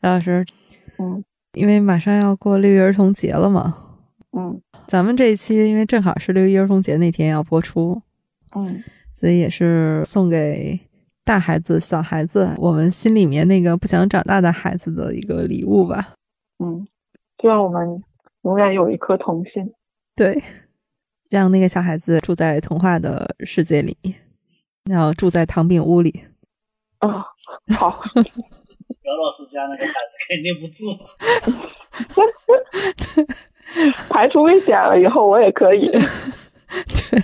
[0.03, 0.45] 杨老师，
[0.99, 3.75] 嗯因为马上要过六一儿童节了嘛，
[4.33, 8.03] 嗯咱们这一期因为正好是六一儿童节那天要播出，
[8.55, 8.83] 嗯
[9.13, 10.79] 所以也是送给
[11.25, 16.15] 大孩子、小孩子，我们心里面那个不想长大的孩子的一个礼物吧。
[16.59, 16.87] 嗯，
[17.41, 18.03] 希望我们
[18.43, 19.73] 永远有一颗童心。
[20.15, 20.43] 对，
[21.31, 23.97] 让那个小孩子住在童话的世界里，
[24.85, 26.25] 然后住在糖饼屋里。
[27.09, 27.25] 啊、
[27.77, 30.85] 好，姚老师家那个孩子肯定不住。
[34.09, 35.91] 排除危险了以后，我也可以。
[35.91, 37.23] 对，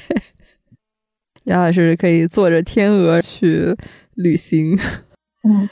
[1.45, 3.77] 杨老师可以坐着天鹅去
[4.15, 4.79] 旅行。
[5.45, 5.69] 嗯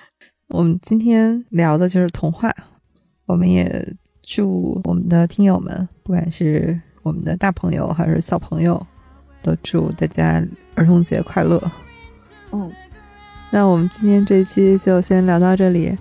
[0.48, 2.52] 我们今天聊的就是童话，
[3.26, 8.84] 我们也祝我们的听友们，不管是我们的大朋友还是小朋友，
[9.44, 10.44] 都祝大家
[10.74, 11.62] 儿童节快乐。
[12.50, 12.68] 嗯，
[13.50, 15.96] 那我们今天这一期就先聊到这里，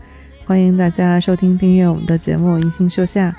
[0.45, 3.29] 欢迎大家收听订阅我们的节目《银杏树下》，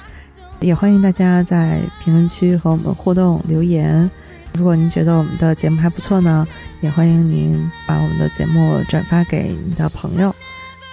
[0.60, 4.10] 也欢迎大家在评论区和我们互动留言。
[4.54, 6.44] 如果您觉得我们的节目还不错呢，
[6.80, 10.34] 也欢迎您把我们的节目转发给你的朋友，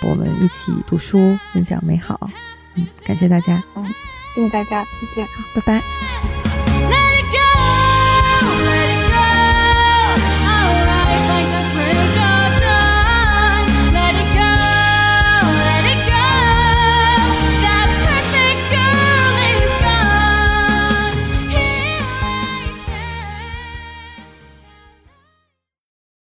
[0.04, 2.30] 我们一起读书，分享美好。
[2.76, 3.84] 嗯，感谢大家，嗯
[4.36, 5.28] 谢谢大家，再见。
[5.56, 6.37] 拜拜。